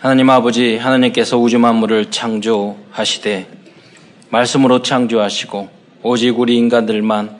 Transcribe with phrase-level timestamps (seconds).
[0.00, 3.46] 하나님 아버지, 하나님께서 우주 만물을 창조하시되
[4.30, 5.68] 말씀으로 창조하시고
[6.02, 7.38] 오직 우리 인간들만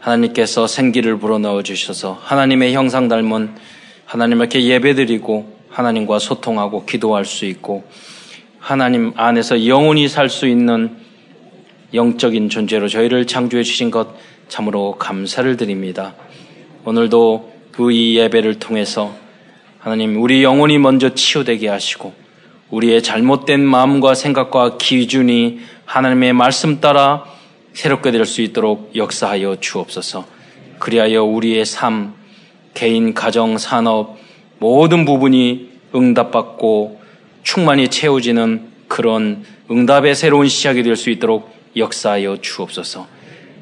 [0.00, 3.54] 하나님께서 생기를 불어넣어 주셔서 하나님의 형상 닮은
[4.04, 7.84] 하나님께 예배드리고 하나님과 소통하고 기도할 수 있고
[8.58, 10.96] 하나님 안에서 영원히 살 수 있는
[11.94, 14.08] 영적인 존재로 저희를 창조해 주신 것
[14.48, 16.14] 참으로 감사를 드립니다.
[16.84, 19.27] 오늘도 그 이 예배를 통해서
[19.78, 22.12] 하나님 우리 영혼이 먼저 치유되게 하시고
[22.70, 27.24] 우리의 잘못된 마음과 생각과 기준이 하나님의 말씀 따라
[27.72, 30.26] 새롭게 될 수 있도록 역사하여 주옵소서.
[30.80, 32.14] 그리하여 우리의 삶,
[32.74, 34.16] 개인, 가정, 산업
[34.58, 37.00] 모든 부분이 응답받고
[37.44, 43.06] 충만히 채워지는 그런 응답의 새로운 시작이 될 수 있도록 역사하여 주옵소서.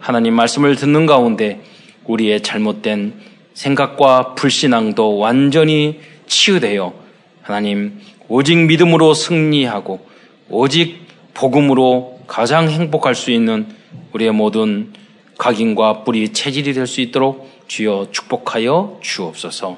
[0.01, 1.61] 하나님 말씀을 듣는 가운데
[2.05, 3.12] 우리의 잘못된
[3.56, 6.92] 생각과 불신앙도 완전히 치유되어
[7.41, 10.06] 하나님 오직 믿음으로 승리하고
[10.51, 13.66] 오직 복음으로 가장 행복할 수 있는
[14.12, 14.92] 우리의 모든
[15.39, 19.77] 각인과 뿌리 체질이 될 수 있도록 주여 축복하여 주옵소서.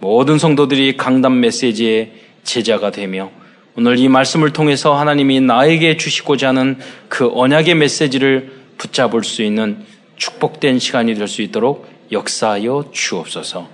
[0.00, 2.12] 모든 성도들이 강단 메시지의
[2.44, 3.30] 제자가 되며
[3.76, 9.84] 오늘 이 말씀을 통해서 하나님이 나에게 주시고자 하는 그 언약의 메시지를 붙잡을 수 있는
[10.16, 13.68] 축복된 시간이 될 수 있도록 역사하여 주옵소서.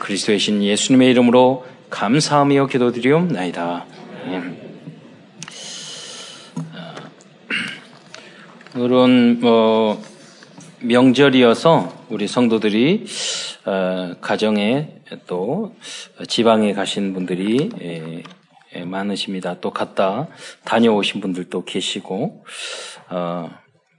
[0.00, 3.86] 그리스도의 신 예수님의 이름으로 감사하며 기도드리옵나이다.
[8.76, 10.02] 오늘은 뭐
[10.80, 13.04] 명절이어서 우리 성도들이
[13.66, 14.94] 어, 가정에
[15.26, 15.74] 또
[16.28, 18.22] 지방에 가신 분들이 에,
[18.72, 19.60] 에, 많으십니다.
[19.60, 20.28] 또 갔다
[20.64, 22.44] 다녀오신 분들도 계시고
[23.10, 23.50] 어,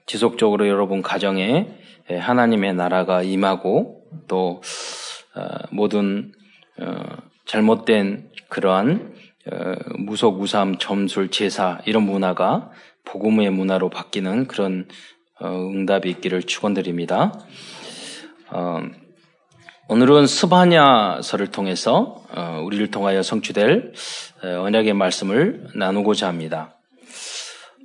[0.08, 1.68] 지속적으로 여러분 가정에
[2.18, 4.62] 하나님의 나라가 임하고 또
[5.36, 6.34] 어, 모든
[6.80, 7.04] 어,
[7.46, 9.14] 잘못된 그러한
[9.52, 12.72] 어, 무속무삼 점술 제사 이런 문화가
[13.06, 14.88] 복음의 문화로 바뀌는 그런
[15.44, 17.34] 응답이 있기를 축원드립니다.
[19.90, 22.24] 오늘은 스바냐서를 통해서
[22.64, 23.94] 우리를 통하여 성취될
[24.44, 26.78] 언약의 말씀을 나누고자 합니다.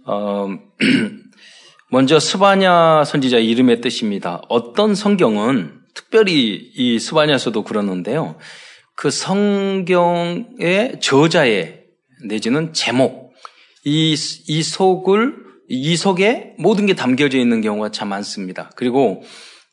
[1.89, 4.43] 먼저 스바냐 선지자 이름의 뜻입니다.
[4.49, 8.37] 어떤 성경은 특별히 이 스바냐서도 그러는데요.
[8.97, 11.85] 그 성경의 저자의
[12.27, 13.33] 내지는 제목,
[13.85, 14.17] 이,
[14.49, 15.37] 이 속을,
[15.69, 18.71] 이 속에 모든 게 담겨져 있는 경우가 참 많습니다.
[18.75, 19.23] 그리고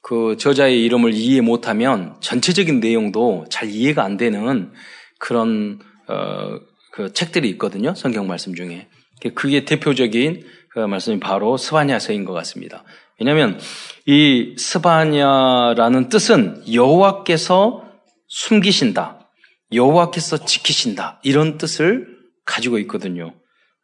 [0.01, 4.71] 그 저자의 이름을 이해 못하면 전체적인 내용도 잘 이해가 안 되는
[5.17, 6.59] 그런, 어,
[6.91, 7.95] 그 책들이 있거든요.
[7.95, 8.87] 성경 말씀 중에.
[9.33, 12.83] 그게 대표적인 그 말씀이 바로 스바냐서인 것 같습니다.
[13.19, 13.59] 왜냐하면
[14.07, 17.85] 이 스바냐라는 뜻은 여호와께서
[18.27, 19.29] 숨기신다,
[19.71, 22.07] 여호와께서 지키신다 이런 뜻을
[22.43, 23.35] 가지고 있거든요.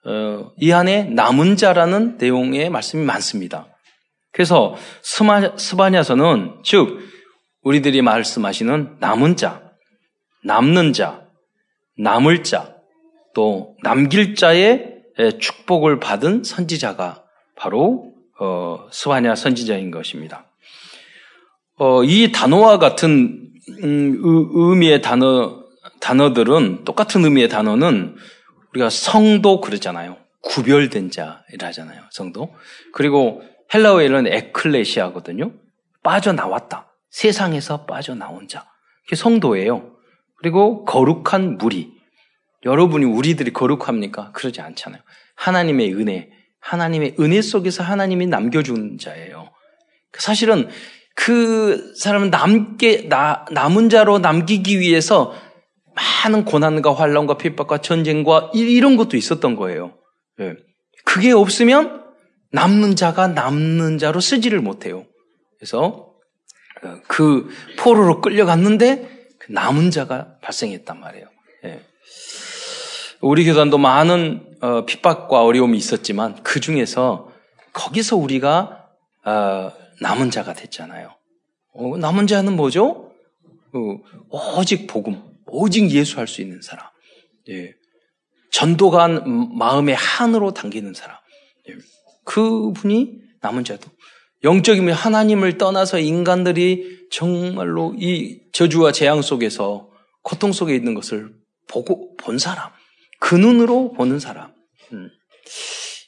[0.03, 3.67] 어, 이 안에 남은 자라는 내용의 말씀이 많습니다.
[4.31, 6.99] 그래서 스마, 스바냐서는 즉
[7.61, 9.61] 우리들이 말씀하시는 남은 자,
[10.43, 11.27] 남는 자,
[11.97, 12.77] 남을 자,
[13.35, 14.98] 또 남길 자의
[15.39, 17.23] 축복을 받은 선지자가
[17.55, 20.45] 바로 어, 스와냐 선지자인 것입니다.
[21.77, 23.51] 어, 이 단어와 같은
[23.83, 25.63] 음, 의미의 단어
[25.99, 28.15] 단어들은 똑같은 의미의 단어는
[28.71, 30.17] 우리가 성도 그러잖아요.
[30.41, 32.03] 구별된 자라잖아요.
[32.11, 32.53] 성도.
[32.93, 33.41] 그리고
[33.73, 35.51] 헬라어에는 에클레시아거든요.
[36.03, 36.87] 빠져나왔다.
[37.09, 38.65] 세상에서 빠져나온 자.
[39.03, 39.95] 그게 성도예요.
[40.37, 41.98] 그리고 거룩한 무리.
[42.65, 44.31] 여러분이 우리들이 거룩합니까?
[44.33, 45.01] 그러지 않잖아요.
[45.35, 49.51] 하나님의 은혜, 하나님의 은혜 속에서 하나님이 남겨준 자예요.
[50.17, 50.69] 사실은
[51.15, 55.33] 그 사람은 남게, 나, 남은 자로 남기기 위해서
[56.23, 59.97] 많은 고난과 환란과 핍박과 전쟁과 이런 것도 있었던 거예요.
[60.39, 60.55] 예.
[61.05, 62.05] 그게 없으면
[62.51, 65.05] 남는 자가 남는 자로 쓰지를 못해요.
[65.57, 66.13] 그래서
[67.07, 71.27] 그 포로로 끌려갔는데 그 남은 자가 발생했단 말이에요.
[71.65, 71.81] 예.
[73.21, 77.31] 우리 교단도 많은 어, 핍박과 어려움이 있었지만 그 중에서
[77.73, 78.87] 거기서 우리가
[79.25, 79.71] 어,
[80.01, 81.13] 남은 자가 됐잖아요.
[81.73, 83.11] 어, 남은 자는 뭐죠?
[83.73, 83.99] 어,
[84.57, 86.85] 오직 복음, 오직 예수 할 수 있는 사람.
[87.49, 87.73] 예.
[88.51, 91.17] 전도가 마음의 한으로 당기는 사람.
[91.69, 91.75] 예.
[92.23, 93.89] 그분이 남은 자도.
[94.43, 99.89] 영적이면 하나님을 떠나서 인간들이 정말로 이 저주와 재앙 속에서
[100.21, 101.33] 고통 속에 있는 것을
[101.67, 102.69] 보고 본 사람.
[103.19, 104.53] 그 눈으로 보는 사람.
[104.93, 105.09] 음.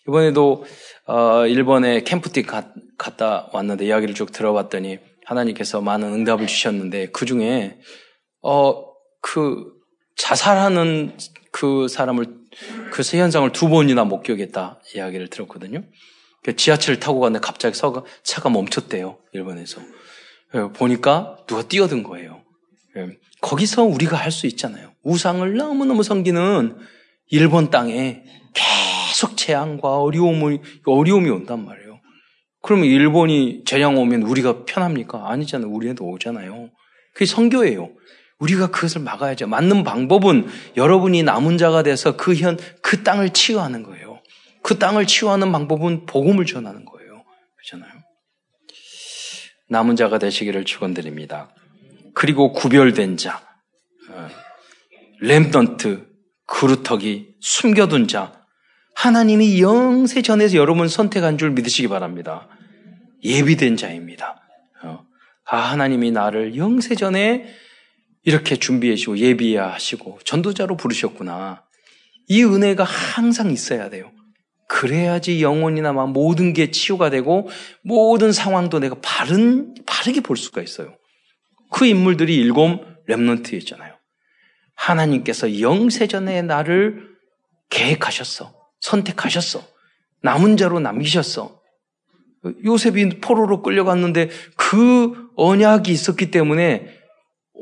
[0.08, 0.66] 이번에도
[1.06, 7.80] 어, 일본에 캠프티 가, 갔다 왔는데 이야기를 쭉 들어봤더니 하나님께서 많은 응답을 주셨는데 그 중에
[8.42, 8.86] 어,
[9.22, 9.74] 그
[10.18, 11.18] 자살하는
[11.52, 12.26] 그 사람을
[12.92, 15.84] 그 현상을 두 번이나 목격했다 이야기를 들었거든요.
[16.44, 17.78] 그 지하철을 타고 갔는데 갑자기
[18.24, 19.18] 차가 멈췄대요.
[19.34, 19.82] 일본에서.
[20.56, 22.42] 예, 보니까 누가 뛰어든 거예요.
[22.98, 23.08] 예,
[23.42, 24.92] 거기서 우리가 할 수 있잖아요.
[25.04, 26.78] 우상을 너무너무 섬기는
[27.32, 28.24] 일본 땅에
[28.54, 32.00] 계속 재앙과 어려움이, 어려움이 온단 말이에요.
[32.62, 35.32] 그러면 일본이 재앙 오면 우리가 편합니까?
[35.32, 35.70] 아니잖아요.
[35.72, 36.70] 우리한테 오잖아요.
[37.14, 37.90] 그게 성교예요.
[38.38, 39.48] 우리가 그것을 막아야죠.
[39.48, 44.20] 맞는 방법은 여러분이 남은 자가 돼서 그 현, 그 땅을 치유하는 거예요.
[44.62, 47.24] 그 땅을 치유하는 방법은 복음을 전하는 거예요.
[47.56, 48.02] 그렇잖아요.
[49.70, 51.50] 남은 자가 되시기를 축원드립니다.
[52.14, 53.42] 그리고 구별된 자,
[54.10, 54.28] 어,
[55.22, 56.11] 렘던트,
[56.52, 58.44] 그루터기, 숨겨둔 자,
[58.96, 62.48] 하나님이 영세 전에서 여러분 선택한 줄 믿으시기 바랍니다.
[63.24, 64.42] 예비된 자입니다.
[64.84, 65.00] 어,
[65.50, 67.48] 아, 하나님이 나를 영세 전에
[68.24, 71.64] 이렇게 준비해 주시고 예비하시고 전도자로 부르셨구나.
[72.28, 74.12] 이 은혜가 항상 있어야 돼요.
[74.68, 77.50] 그래야지 영혼이나 모든 게 치유가 되고
[77.84, 80.96] 모든 상황도 내가 바른 바르게 볼 수가 있어요.
[81.72, 83.91] 그 인물들이 일곱 렘넌트였잖아요.
[84.82, 87.10] 하나님께서 영세전에 나를
[87.70, 88.54] 계획하셨어.
[88.80, 89.64] 선택하셨어.
[90.24, 91.62] 남은 자로 남기셨어.
[92.66, 96.88] 요셉이 포로로 끌려갔는데 그 언약이 있었기 때문에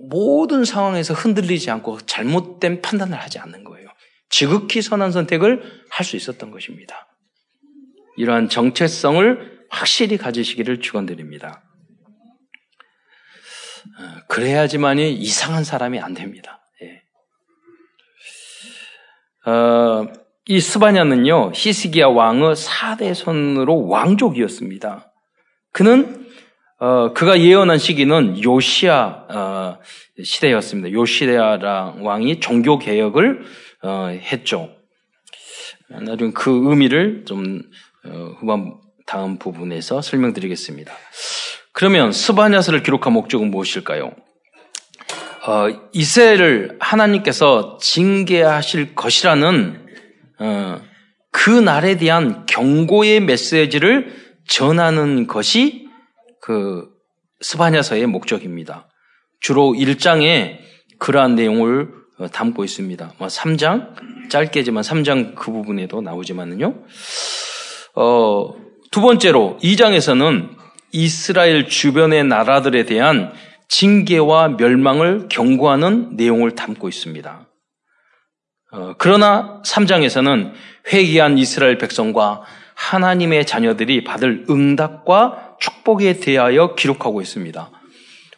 [0.10, 3.89] 모든 상황에서 흔들리지 않고 잘못된 판단을 하지 않는 거예요.
[4.30, 7.07] 지극히 선한 선택을 할 수 있었던 것입니다.
[8.16, 11.63] 이러한 정체성을 확실히 가지시기를 축원드립니다.
[14.00, 16.58] 어, 그래야지만이 이상한 사람이 안 됩니다.
[19.47, 19.51] 예.
[19.51, 20.07] 어,
[20.47, 25.12] 이 스바냐는요, 히스기야 왕의 4대 손으로 왕족이었습니다.
[25.71, 26.27] 그는,
[26.80, 29.77] 어, 그가 예언한 시기는 요시아, 어,
[30.24, 30.91] 시대였습니다.
[30.91, 33.44] 요시아 왕이 종교개혁을,
[33.83, 34.69] 어, 했죠.
[35.89, 37.62] 나중에 그 의미를 좀,
[38.06, 38.74] 어, 후반,
[39.06, 40.94] 다음 부분에서 설명드리겠습니다.
[41.74, 44.12] 그러면 스바냐서를 기록한 목적은 무엇일까요?
[45.50, 49.84] 어, 이스라엘을 하나님께서 징계하실 것이라는
[50.38, 50.80] 어,
[51.31, 54.13] 그 날에 대한 경고의 메시지를
[54.48, 55.88] 전하는 것이
[56.40, 56.88] 그
[57.42, 58.90] 스바냐서의 목적입니다.
[59.40, 60.60] 주로 1장에
[61.00, 63.13] 그러한 내용을 어, 담고 있습니다.
[63.18, 63.95] 3장, 뭐
[64.30, 66.75] 짧게지만 3장 그 부분에도 나오지만은요.
[67.95, 68.54] 어,
[68.92, 70.60] 두 번째로 2장에서는
[70.92, 73.34] 이스라엘 주변의 나라들에 대한
[73.69, 77.48] 징계와 멸망을 경고하는 내용을 담고 있습니다.
[78.71, 80.51] 어, 그러나 3장에서는
[80.92, 82.44] 회개한 이스라엘 백성과
[82.75, 87.71] 하나님의 자녀들이 받을 응답과 축복에 대하여 기록하고 있습니다.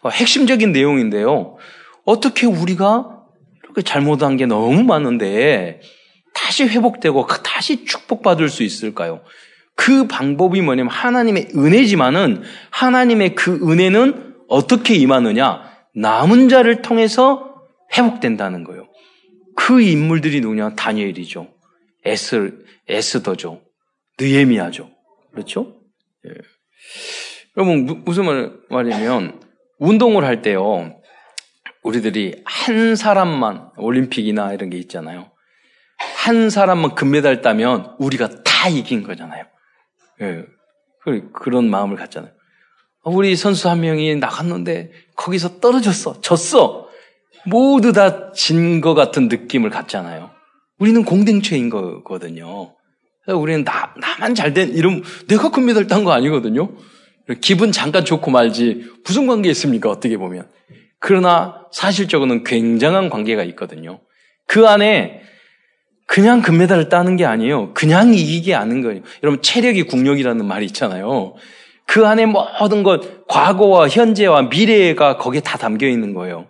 [0.04, 1.58] 어, 핵심적인 내용인데요.
[2.06, 3.18] 어떻게 우리가
[3.64, 5.82] 이렇게 잘못한 게 너무 많은데
[6.34, 9.22] 다시 회복되고 다시 축복받을 수 있을까요?
[9.76, 15.72] 그 방법이 뭐냐면 하나님의 은혜지만은 하나님의 그 은혜는 어떻게 임하느냐?
[15.96, 17.56] 남은 자를 통해서
[17.96, 18.88] 회복된다는 거예요.
[19.56, 20.76] 그 인물들이 누구냐?
[20.76, 21.48] 다니엘이죠.
[22.04, 23.62] 에스, 에스더죠.
[24.20, 24.90] 느에미아죠.
[25.32, 25.82] 그렇죠?
[26.28, 26.34] 예.
[27.56, 29.42] 여러분, 무슨 말, 말이냐면,
[29.80, 31.00] 운동을 할 때요,
[31.84, 35.32] 우리들이 한 사람만, 올림픽이나 이런 게 있잖아요.
[35.98, 39.46] 한 사람만 금메달 따면 우리가 다 이긴 거잖아요.
[40.22, 40.46] 예.
[41.04, 42.34] 그, 그런 마음을 갖잖아요.
[43.04, 46.22] 우리 선수 한 명이 나갔는데 거기서 떨어졌어.
[46.22, 46.88] 졌어.
[47.46, 50.30] 모두 다 진 것 같은 느낌을 갖잖아요.
[50.78, 52.76] 우리는 공동체인 거거든요.
[53.28, 56.72] 우리는 나, 나만 잘 된, 이런, 내가 금메달 딴 거 아니거든요.
[57.40, 59.90] 기분 잠깐 좋고 말지, 무슨 관계 있습니까?
[59.90, 60.48] 어떻게 보면.
[61.00, 64.00] 그러나 사실적으로는 굉장한 관계가 있거든요.
[64.48, 65.22] 그 안에
[66.08, 67.74] 그냥 금메달을 따는 게 아니에요.
[67.74, 69.02] 그냥 이기게 하는 거예요.
[69.24, 71.36] 여러분, 체력이 국력이라는 말이 있잖아요.
[71.86, 76.46] 그 안에 모든 것, 과거와 현재와 미래가 거기에 다 담겨 있는 거예요.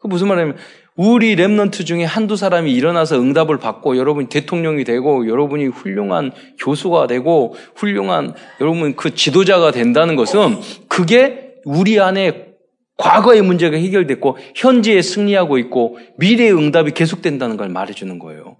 [0.00, 0.56] 그 무슨 말이냐면,
[0.94, 7.54] 우리 랩런트 중에 한두 사람이 일어나서 응답을 받고 여러분이 대통령이 되고 여러분이 훌륭한 교수가 되고
[7.74, 10.58] 훌륭한 여러분 그 지도자가 된다는 것은
[10.88, 12.52] 그게 우리 안에
[12.98, 18.58] 과거의 문제가 해결됐고 현재에 승리하고 있고 미래의 응답이 계속된다는 걸 말해주는 거예요.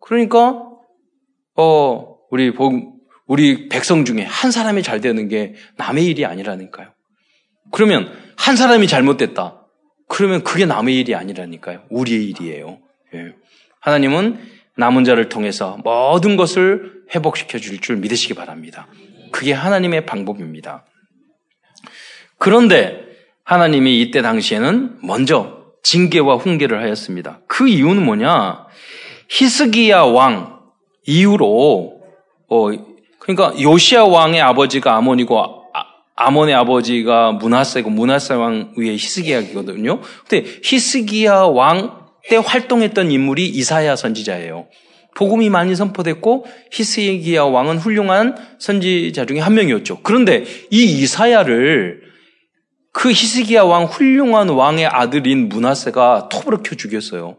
[0.00, 0.64] 그러니까
[1.56, 2.52] 어 우리
[3.32, 6.92] 우리 백성 중에 한 사람이 잘 되는 게 남의 일이 아니라니까요.
[7.70, 9.68] 그러면 한 사람이 잘못됐다.
[10.06, 11.84] 그러면 그게 남의 일이 아니라니까요.
[11.88, 12.78] 우리의 일이에요.
[13.14, 13.32] 예.
[13.80, 14.38] 하나님은
[14.76, 18.86] 남은 자를 통해서 모든 것을 회복시켜 줄 줄 믿으시기 바랍니다.
[19.30, 20.84] 그게 하나님의 방법입니다.
[22.36, 23.00] 그런데
[23.44, 27.40] 하나님이 이때 당시에는 먼저 징계와 훈계를 하였습니다.
[27.48, 28.66] 그 이유는 뭐냐?
[29.30, 30.60] 히스기야 왕
[31.06, 31.98] 이후로
[32.50, 32.91] 어
[33.22, 35.84] 그러니까 요시아 왕의 아버지가 아몬이고 아,
[36.16, 40.00] 아몬의 아버지가 문하세고 문하세 왕 위에 히스기야거든요.
[40.26, 44.68] 근데 히스기야 왕 때 활동했던 인물이 이사야 선지자예요.
[45.14, 50.00] 복음이 많이 선포됐고 히스기야 왕은 훌륭한 선지자 중에 한 명이었죠.
[50.02, 52.02] 그런데 이 이사야를
[52.92, 57.36] 그 히스기야 왕 훌륭한 왕의 아들인 문하세가 톱으로 켜 죽였어요.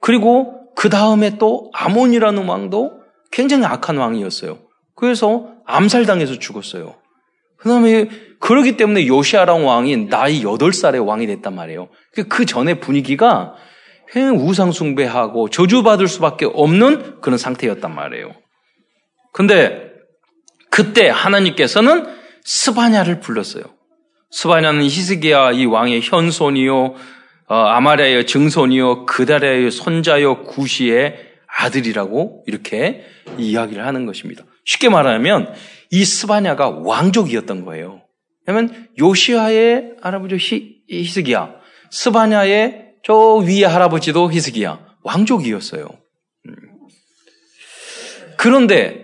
[0.00, 4.58] 그리고 그 다음에 또 아몬이라는 왕도 굉장히 악한 왕이었어요.
[5.02, 6.94] 그래서 암살당해서 죽었어요.
[7.56, 11.88] 그 다음에 그러기 때문에 요시아랑 왕이 나이 8살에 왕이 됐단 말이에요.
[12.28, 13.56] 그 전에 분위기가
[14.14, 18.32] 우상숭배하고 저주받을 수밖에 없는 그런 상태였단 말이에요.
[19.32, 19.90] 근데
[20.70, 22.06] 그때 하나님께서는
[22.44, 23.64] 스바냐를 불렀어요.
[24.30, 26.94] 스바냐는 히스기야 이 왕의 현손이요,
[27.48, 31.16] 어, 아마리아의 증손이요, 그다리아의 손자요, 구시의
[31.48, 33.04] 아들이라고 이렇게
[33.36, 34.44] 이야기를 하는 것입니다.
[34.64, 35.54] 쉽게 말하면
[35.90, 38.02] 이 스바냐가 왕족이었던 거예요.
[38.46, 41.54] 왜냐하면 요시아의 할아버지 히, 히스기야,
[41.90, 45.88] 스바냐의 저 위에 할아버지도 히스기야 왕족이었어요.
[46.48, 46.54] 음.
[48.36, 49.02] 그런데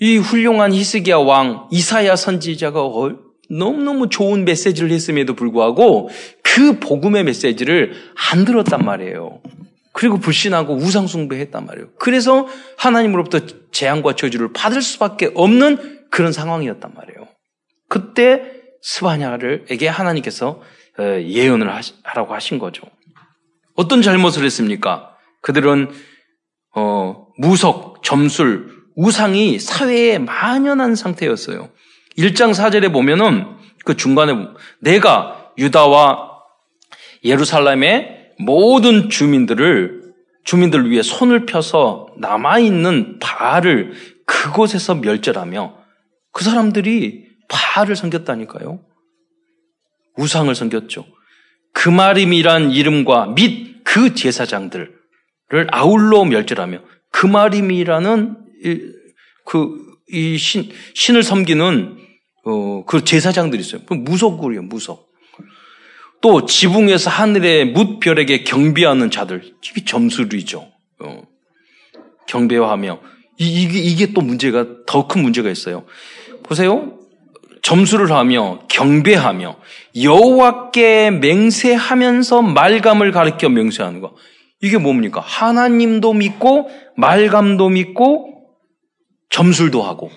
[0.00, 2.80] 이 훌륭한 히스기야 왕 이사야 선지자가
[3.50, 6.08] 너무너무 좋은 메시지를 했음에도 불구하고
[6.42, 7.92] 그 복음의 메시지를
[8.30, 9.40] 안 들었단 말이에요.
[9.92, 11.88] 그리고 불신하고 우상숭배했단 말이에요.
[11.98, 12.46] 그래서
[12.78, 17.28] 하나님으로부터 재앙과 저주를 받을 수밖에 없는 그런 상황이었단 말이에요.
[17.88, 18.42] 그때
[18.82, 20.60] 스바냐를에게 하나님께서
[20.98, 21.70] 어, 예언을
[22.04, 22.82] 하라고 하신 거죠.
[23.74, 25.16] 어떤 잘못을 했습니까?
[25.40, 25.90] 그들은
[26.74, 31.70] 어, 무석, 점술, 우상이 사회에 만연한 상태였어요.
[32.18, 33.46] 1장 4절에 보면은
[33.84, 34.32] 그 중간에
[34.80, 36.30] 내가 유다와
[37.24, 40.02] 예루살렘의 모든 주민들을
[40.44, 43.92] 주민들을 위해 손을 펴서 남아있는 바알을
[44.26, 45.76] 그곳에서 멸절하며
[46.32, 48.80] 그 사람들이 바알을 섬겼다니까요.
[50.16, 51.06] 우상을 섬겼죠.
[51.72, 54.92] 그마림이란 이름과 및 그 제사장들을
[55.70, 58.36] 아울러 멸절하며 그마림이라는
[59.44, 61.96] 그 이 신, 신을 섬기는
[62.44, 63.82] 어, 그 제사장들이 있어요.
[63.86, 65.11] 그 무속이에요, 무속.
[66.22, 70.68] 또 지붕에서 하늘의 뭇별에게 경배하는 자들, 이게 점술이죠.
[71.00, 71.22] 어,
[72.28, 73.00] 경배하며
[73.38, 75.84] 이, 이게 이게 또 문제가 더 큰 문제가 있어요.
[76.44, 76.98] 보세요.
[77.62, 79.56] 점수를 하며 경배하며
[80.02, 84.14] 여호와께 맹세하면서 말감을 가르켜 명세하는 거.
[84.60, 85.20] 이게 뭡니까?
[85.20, 88.46] 하나님도 믿고 말감도 믿고
[89.30, 90.10] 점술도 하고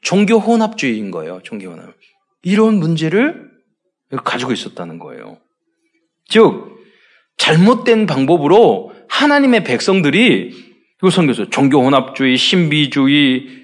[0.00, 1.40] 종교 혼합주의인 거예요.
[1.44, 1.94] 종교 혼합.
[2.42, 3.51] 이런 문제를
[4.18, 5.38] 가지고 있었다는 거예요.
[6.28, 6.72] 즉
[7.36, 13.62] 잘못된 방법으로 하나님의 백성들이 이거 선교서 종교 혼합주의, 신비주의,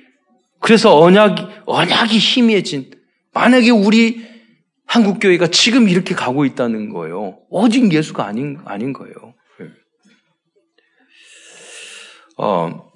[0.60, 2.90] 그래서 언약이, 언약이 희미해진,
[3.32, 4.26] 만약에 우리
[4.86, 7.38] 한국교회가 지금 이렇게 가고 있다는 거예요.
[7.50, 9.14] 오직 예수가 아닌, 아닌 거예요.
[9.60, 9.70] 예.
[12.38, 12.90] 어,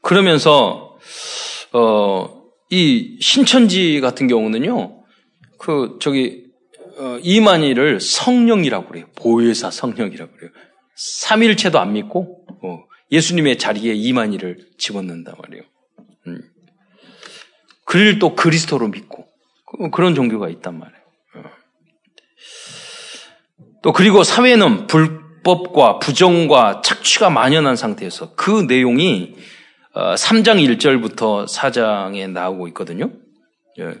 [0.00, 0.96] 그러면서,
[1.72, 2.43] 어,
[2.74, 5.04] 이 신천지 같은 경우는요,
[5.58, 6.44] 그, 저기,
[6.98, 9.06] 어, 이만희를 성령이라고 그래요.
[9.14, 10.50] 보혜사 성령이라고 그래요.
[10.96, 15.62] 삼일체도 안 믿고, 어, 예수님의 자리에 이만희를 집어넣는단 말이에요.
[16.26, 16.40] 음.
[17.84, 19.26] 그를 또 그리스도로 믿고
[19.66, 21.00] 그, 그런 종교가 있단 말이에요.
[21.36, 21.42] 어.
[23.82, 29.36] 또 그리고 사회는 불법과 부정과 착취가 만연한 상태에서 그 내용이
[29.94, 33.10] 3장 어, 1절부터 4장에 나오고 있거든요.
[33.78, 33.94] 예.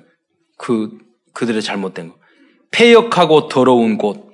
[0.58, 0.98] 그
[1.32, 2.16] 그들의 잘못된 거.
[2.70, 4.30] 폐역하고 더러운 곳,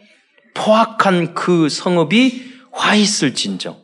[0.54, 3.82] 포악한 그 성읍이 화 있을 진정.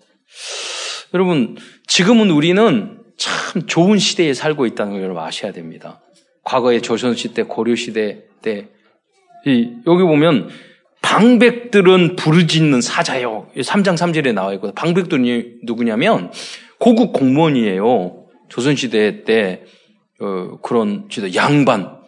[1.13, 1.57] 여러분,
[1.87, 6.01] 지금은 우리는 참 좋은 시대에 살고 있다는 걸 여러분 아셔야 됩니다.
[6.45, 8.69] 과거의 조선시대, 고려시대 때,
[9.47, 10.49] 이, 여기 보면,
[11.03, 13.49] 방백들은 부르짖는 사자요.
[13.57, 14.75] 3장 3절에 나와 있거든요.
[14.75, 16.33] 방백들이 누구냐면,
[16.79, 18.27] 고급 공무원이에요.
[18.49, 19.65] 조선시대 때,
[20.21, 22.01] 어, 그런, 진짜 양반.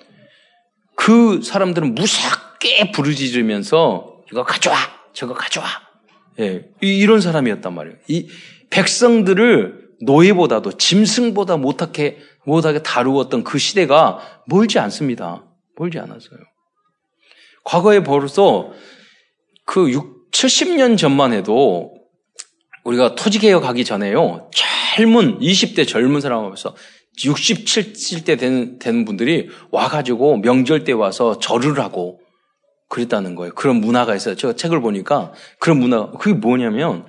[0.95, 4.77] 그 사람들은 무섭게 부르짖으면서, 이거 가져와!
[5.13, 5.67] 저거 가져와!
[6.41, 7.97] 예, 이런 사람이었단 말이에요.
[8.09, 8.29] 이,
[8.71, 15.45] 백성들을 노예보다도 짐승보다 못하게, 못하게 다루었던 그 시대가 멀지 않습니다.
[15.77, 16.39] 멀지 않았어요.
[17.65, 18.73] 과거에 벌써
[19.65, 21.98] 그 6, 70년 전만 해도
[22.89, 24.49] 우리가 토지개혁 하기 전에요.
[24.97, 26.75] 젊은, 20대 젊은 사람 앞에서
[27.23, 32.21] 60, 70대 되는, 되는 분들이 와가지고 명절 때 와서 절을 하고
[32.89, 33.53] 그랬다는 거예요.
[33.55, 34.37] 그런 문화가 있어요.
[34.37, 37.05] 제가 책을 보니까 그런 문화, 그게 뭐냐면,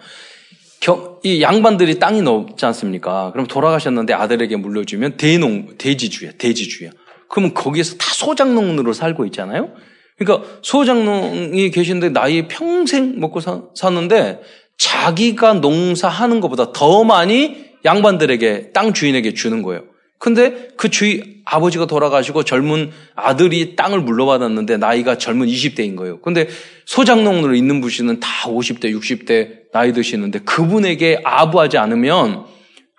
[0.82, 3.32] 경, 이 양반들이 땅이 넓지 않습니까?
[3.32, 6.90] 그럼 돌아가셨는데 아들에게 물려주면 대농, 대지주야, 대지주야.
[7.30, 9.74] 그러면 거기에서 다 소장농으로 살고 있잖아요?
[10.18, 14.42] 그러니까 소장농이 계신데 나이 평생 먹고 사, 사는데
[14.80, 19.84] 자기가 농사하는 것보다 더 많이 양반들에게 땅 주인에게 주는 거예요.
[20.18, 26.20] 근데 그 주인 아버지가 돌아가시고 젊은 아들이 땅을 물러받았는데 나이가 젊은 20대인 거예요.
[26.22, 26.48] 근데
[26.86, 32.46] 소장농으로 있는 분씨는 다 50대, 60대 나이 드시는데 그분에게 아부하지 않으면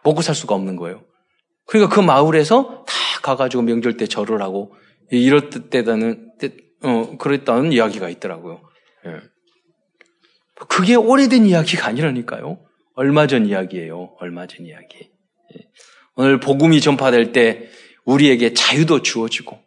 [0.02, 1.02] 먹고 살 수가 없는 거예요.
[1.66, 4.72] 그러니까 그 마을에서 다 가가지고 명절 때 절을 하고
[5.10, 6.30] 이럴 때다는
[6.82, 8.60] 어 그랬다는 이야기가 있더라고요.
[9.06, 9.10] 예.
[10.68, 12.58] 그게 오래된 이야기가 아니라니까요.
[12.94, 14.16] 얼마 전 이야기예요.
[14.18, 15.10] 얼마 전 이야기.
[15.54, 15.68] 예.
[16.16, 17.68] 오늘 복음이 전파될 때
[18.04, 19.58] 우리에게 자유도 주어지고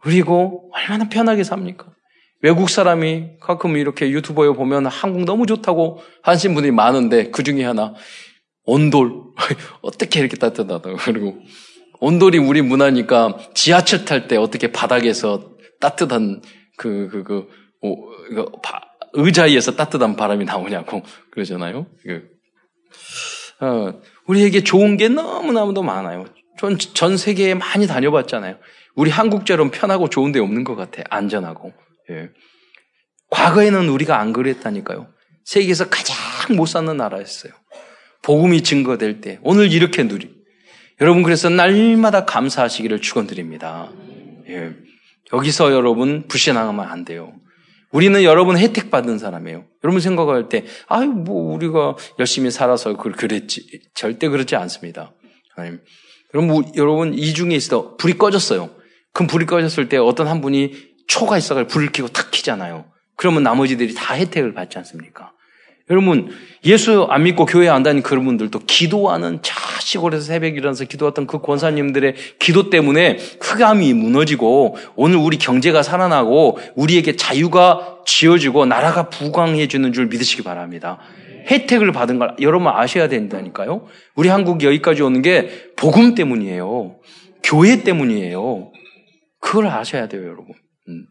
[0.00, 1.94] 그리고 얼마나 편하게 삽니까?
[2.40, 7.94] 외국 사람이 가끔 이렇게 유튜버에 보면 한국 너무 좋다고 하신 분이 많은데 그 중에 하나
[8.64, 9.12] 온돌
[9.82, 11.38] 어떻게 이렇게 따뜻하다고 그리고
[12.00, 16.42] 온돌이 우리 문화니까 지하철 탈 때 어떻게 바닥에서 따뜻한
[16.76, 17.48] 그 그그
[19.18, 21.86] 의자에서 따뜻한 바람이 나오냐고 그러잖아요.
[23.60, 26.26] 어, 우리에게 좋은 게 너무나도 많아요.
[26.58, 28.58] 전, 전 세계에 많이 다녀봤잖아요.
[28.94, 31.02] 우리 한국처럼 편하고 좋은 데 없는 것 같아.
[31.10, 31.72] 안전하고.
[32.10, 32.30] 예.
[33.30, 35.08] 과거에는 우리가 안 그랬다니까요.
[35.44, 36.16] 세계에서 가장
[36.56, 37.52] 못 사는 나라였어요.
[38.22, 40.30] 복음이 증거될 때 오늘 이렇게 누리.
[41.00, 43.90] 여러분 그래서 날마다 감사하시기를 축원드립니다.
[44.48, 44.74] 예.
[45.32, 47.32] 여기서 여러분 불신하면 안 돼요.
[47.90, 49.64] 우리는 여러분 혜택 받은 사람이에요.
[49.84, 53.66] 여러분 생각할 때, 아유, 뭐, 우리가 열심히 살아서 그걸 그랬지.
[53.94, 55.14] 절대 그렇지 않습니다.
[55.54, 55.80] 하나님.
[56.34, 58.70] 여러분, 여러분, 이 중에 있어 불이 꺼졌어요.
[59.12, 60.74] 그럼 불이 꺼졌을 때 어떤 한 분이
[61.08, 62.84] 초가 있어가 불을 켜고 탁 키잖아요.
[63.16, 65.32] 그러면 나머지들이 다 혜택을 받지 않습니까?
[65.90, 66.28] 여러분,
[66.64, 71.40] 예수 안 믿고 교회 안 다니는 그런 분들도 기도하는 자 시골에서 새벽 일어나서 기도했던 그
[71.40, 80.06] 권사님들의 기도 때문에 흑암이 무너지고 오늘 우리 경제가 살아나고 우리에게 자유가 지어지고 나라가 부강해지는 줄
[80.06, 80.98] 믿으시기 바랍니다.
[81.50, 83.86] 혜택을 받은 걸 여러분 아셔야 된다니까요.
[84.14, 86.96] 우리 한국 여기까지 오는 게 복음 때문이에요.
[87.42, 88.72] 교회 때문이에요.
[89.40, 90.48] 그걸 아셔야 돼요, 여러분.
[90.88, 91.06] 음.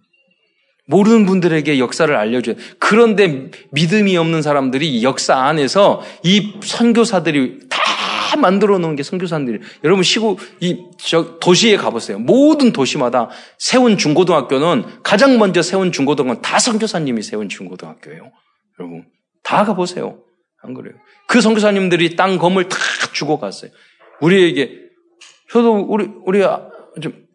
[0.87, 2.55] 모르는 분들에게 역사를 알려줘요.
[2.79, 10.37] 그런데 믿음이 없는 사람들이 역사 안에서 이 선교사들이 다 만들어 놓은 게 선교사들이 여러분 시구
[10.61, 10.77] 이
[11.41, 12.19] 도시에 가보세요.
[12.19, 18.31] 모든 도시마다 세운 중고등학교는 가장 먼저 세운 중고등학교는 다 선교사님이 세운 중고등학교예요.
[18.79, 19.05] 여러분
[19.43, 20.19] 다 가보세요.
[20.63, 20.95] 안 그래요?
[21.27, 22.77] 그 선교사님들이 땅 건물 다
[23.11, 23.71] 주고 갔어요.
[24.21, 24.87] 우리에게
[25.51, 26.41] 저도 우리 우리
[27.01, 27.26] 좀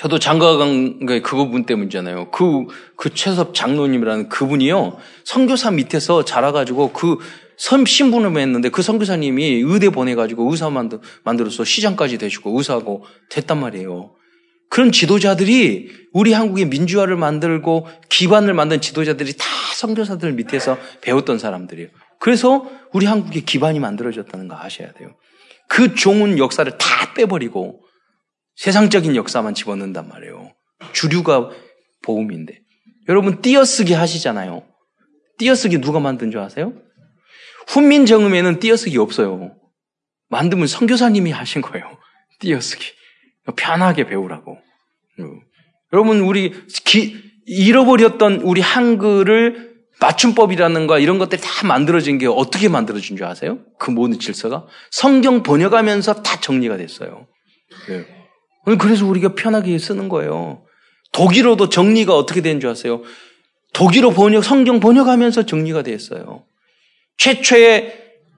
[0.00, 2.30] 저도 장가간 게 그분 때문이잖아요.
[2.30, 2.64] 그,
[2.96, 4.96] 그 최섭 장로님이라는 그분이요.
[5.24, 7.18] 선교사 밑에서 자라가지고 그
[7.58, 14.14] 선, 신분을 했는데 그 선교사님이 의대 보내가지고 의사 만들, 만들어서 시장까지 되시고 의사하고 됐단 말이에요.
[14.70, 21.90] 그런 지도자들이 우리 한국의 민주화를 만들고 기반을 만든 지도자들이 다 선교사들 밑에서 배웠던 사람들이에요.
[22.18, 25.10] 그래서 우리 한국의 기반이 만들어졌다는 거 아셔야 돼요.
[25.68, 27.89] 그 좋은 역사를 다 빼버리고
[28.60, 30.52] 세상적인 역사만 집어넣는단 말이에요.
[30.92, 31.48] 주류가
[32.02, 32.60] 복음인데.
[33.08, 34.62] 여러분 띄어쓰기 하시잖아요.
[35.38, 36.74] 띄어쓰기 누가 만든 줄 아세요?
[37.68, 39.56] 훈민정음에는 띄어쓰기 없어요.
[40.28, 41.86] 만들면 선교사님이 하신 거예요.
[42.40, 42.84] 띄어쓰기.
[43.56, 44.58] 편하게 배우라고.
[45.94, 46.52] 여러분 우리
[46.84, 49.70] 기, 잃어버렸던 우리 한글을
[50.02, 53.60] 맞춤법이라는 거 이런 것들이 다 만들어진 게 어떻게 만들어진 줄 아세요?
[53.78, 57.26] 그 모든 질서가 성경 번역하면서 다 정리가 됐어요.
[57.88, 58.19] 네.
[58.64, 60.62] 그래서 우리가 편하게 쓰는 거예요.
[61.12, 63.02] 독일어도 정리가 어떻게 된 줄 아세요?
[63.72, 66.44] 독일어 번역, 성경 번역하면서 정리가 됐어요.
[67.18, 67.94] 최초의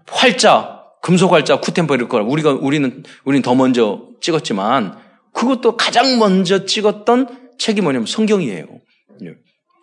[0.06, 4.98] 활자, 금속 활자, 쿠텐버릴 걸 우리가, 우리는, 우리는 더 먼저 찍었지만
[5.32, 8.66] 그것도 가장 먼저 찍었던 책이 뭐냐면 성경이에요.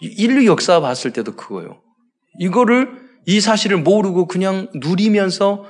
[0.02, 1.82] 인류 역사 봤을 때도 그거예요.
[2.40, 2.90] 이거를,
[3.26, 5.66] 이 사실을 모르고 그냥 누리면서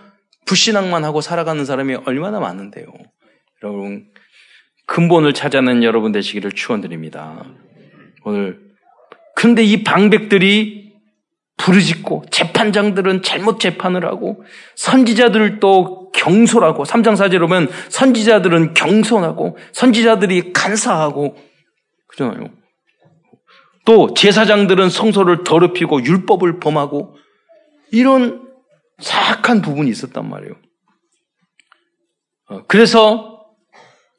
[0.45, 2.85] 불신앙만 하고 살아가는 사람이 얼마나 많은데요.
[3.63, 4.07] 여러분,
[4.89, 7.45] 근본을 찾아낸 여러분 되시기를 축원드립니다.
[8.23, 8.59] 오늘
[9.35, 10.93] 근데 이 방백들이
[11.57, 14.43] 부르짖고 재판장들은 잘못 재판을 하고
[14.75, 21.37] 선지자들도 경솔하고 3장 4절 보면 선지자들은 경솔하고 선지자들이 간사하고
[22.07, 22.49] 그잖아요.
[23.85, 27.15] 또 제사장들은 성소를 더럽히고 율법을 범하고
[27.91, 28.49] 이런
[28.97, 30.55] 사악한 부분이 있었단 말이에요.
[32.49, 33.45] 어, 그래서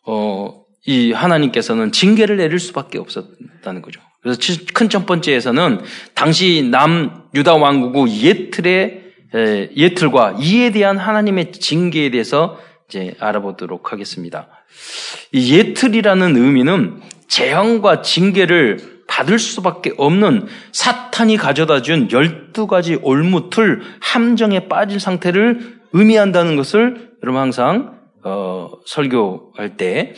[0.06, 4.00] 어, 이 하나님께서는 징계를 내릴 수밖에 없었다는 거죠.
[4.22, 4.40] 그래서
[4.74, 5.80] 큰 첫 번째에서는
[6.14, 9.00] 당시 남 유다 왕국의 예틀의
[9.76, 14.48] 예틀과 이에 대한 하나님의 징계에 대해서 이제 알아보도록 하겠습니다.
[15.32, 24.98] 이 예틀이라는 의미는 재앙과 징계를 받을 수밖에 없는 사탄이 가져다 준 12가지 올무틀 함정에 빠진
[24.98, 30.14] 상태를 의미한다는 것을 여러분 항상 어, 설교할 때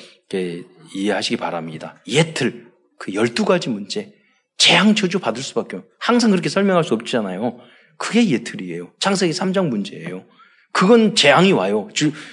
[0.94, 2.00] 이해하시기 바랍니다.
[2.06, 4.14] 예틀 그 12가지 문제
[4.58, 7.58] 재앙 저주 받을 수밖에 없 항상 그렇게 설명할 수 없잖아요.
[7.98, 8.92] 그게 예틀이에요.
[8.98, 10.24] 창세기 3장 문제예요.
[10.72, 11.88] 그건 재앙이 와요.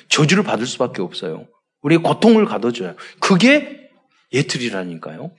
[0.07, 1.47] 저주를 받을 수밖에 없어요.
[1.81, 2.95] 우리의 고통을 가둬줘요.
[3.19, 3.89] 그게
[4.33, 5.31] 예틀이라니까요.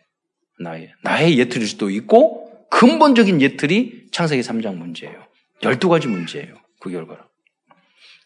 [0.61, 5.27] 나의, 나의 예틀일 수도 있고, 근본적인 예틀이 창세기 3장 문제예요.
[5.63, 6.55] 12가지 문제예요.
[6.81, 7.21] 그 결과로.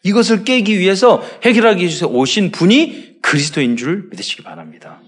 [0.03, 5.01] 이것을 깨기 위해서 해결하기 위해서 오신 분이 그리스도인 줄 믿으시기 바랍니다.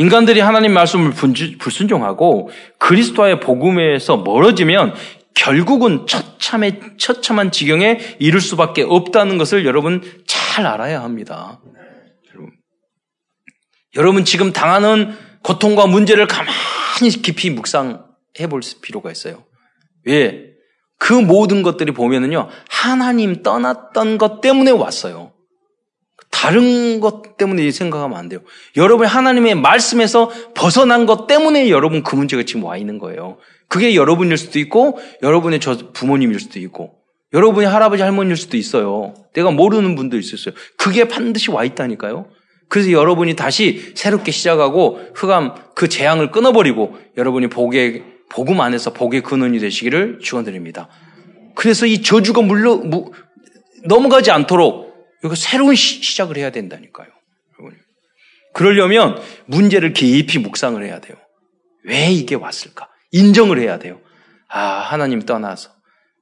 [0.00, 4.94] 인간들이 하나님 말씀을 불순종하고 그리스도의 복음에서 멀어지면
[5.34, 11.60] 결국은 처참해, 처참한 지경에 이를 수밖에 없다는 것을 여러분 잘 알아야 합니다.
[13.94, 19.44] 여러분 지금 당하는 고통과 문제를 가만히 깊이 묵상해 볼 필요가 있어요.
[20.04, 20.50] 왜?
[20.98, 25.35] 그 모든 것들이 보면은요, 하나님 떠났던 것 때문에 왔어요.
[26.36, 28.40] 다른 것 때문에 생각하면 안 돼요.
[28.76, 33.38] 여러분 하나님의 말씀에서 벗어난 것 때문에 여러분 그 문제가 지금 와 있는 거예요.
[33.68, 36.92] 그게 여러분일 수도 있고, 여러분의 저 부모님일 수도 있고,
[37.32, 39.14] 여러분의 할아버지 할머니일 수도 있어요.
[39.32, 40.54] 내가 모르는 분도 있었어요.
[40.76, 42.26] 그게 반드시 와 있다니까요.
[42.68, 49.58] 그래서 여러분이 다시 새롭게 시작하고 흑암 그 재앙을 끊어버리고 여러분이 복의 복음 안에서 복의 근원이
[49.58, 50.88] 되시기를 축원드립니다.
[51.54, 53.10] 그래서 이 저주가 물러 무,
[53.84, 54.85] 넘어가지 않도록
[55.24, 57.08] 이거 새로운 시, 작을 해야 된다니까요.
[58.52, 61.16] 그러려면 문제를 깊이 묵상을 해야 돼요.
[61.84, 62.88] 왜 이게 왔을까?
[63.12, 64.00] 인정을 해야 돼요.
[64.48, 65.70] 아, 하나님 떠나서.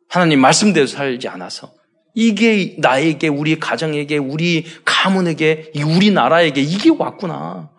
[0.08, 1.72] 하나님 말씀대로 살지 않아서.
[2.14, 7.70] 이게 나에게, 우리 가정에게, 우리 가문에게, 우리 나라에게 이게 왔구나.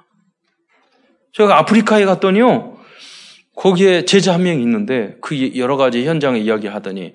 [1.33, 2.77] 제가 아프리카에 갔더니요.
[3.55, 7.13] 거기에 제자 한 명이 있는데 그 여러 가지 현장에 이야기 하더니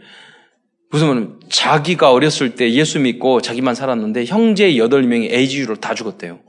[0.91, 6.41] 무슨 자기가 어렸을 때 예수 믿고 자기만 살았는데 형제 여덟 명이 에이즈로 다 죽었대요.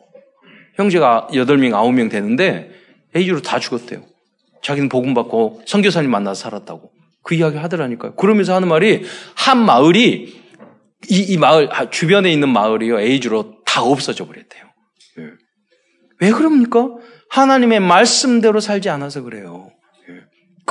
[0.75, 2.71] 형제가 여덟 명, 아홉 명 되는데
[3.13, 4.04] 에이즈로 다 죽었대요.
[4.63, 6.91] 자기는 복음 받고 선교사님 만나서 살았다고
[7.23, 8.15] 그 이야기 하더라니까요.
[8.15, 9.04] 그러면서 하는 말이
[9.36, 10.41] 한 마을이
[11.10, 14.63] 이, 이 마을 주변에 있는 마을이요 에이즈로 다 없어져 버렸대요.
[15.19, 15.23] 예.
[16.19, 16.89] 왜 그럽니까?
[17.30, 19.71] 하나님의 말씀대로 살지 않아서 그래요.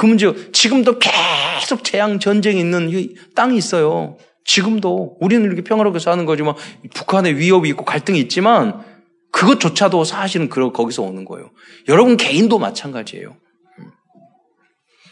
[0.00, 2.90] 그 문제, 지금도 계속 재앙 전쟁이 있는
[3.34, 4.16] 땅이 있어요.
[4.46, 5.18] 지금도.
[5.20, 6.54] 우리는 이렇게 평화롭게 사는 거지만,
[6.94, 8.82] 북한에 위협이 있고 갈등이 있지만,
[9.30, 11.50] 그것조차도 사실은 거기서 오는 거예요.
[11.88, 13.36] 여러분 개인도 마찬가지예요.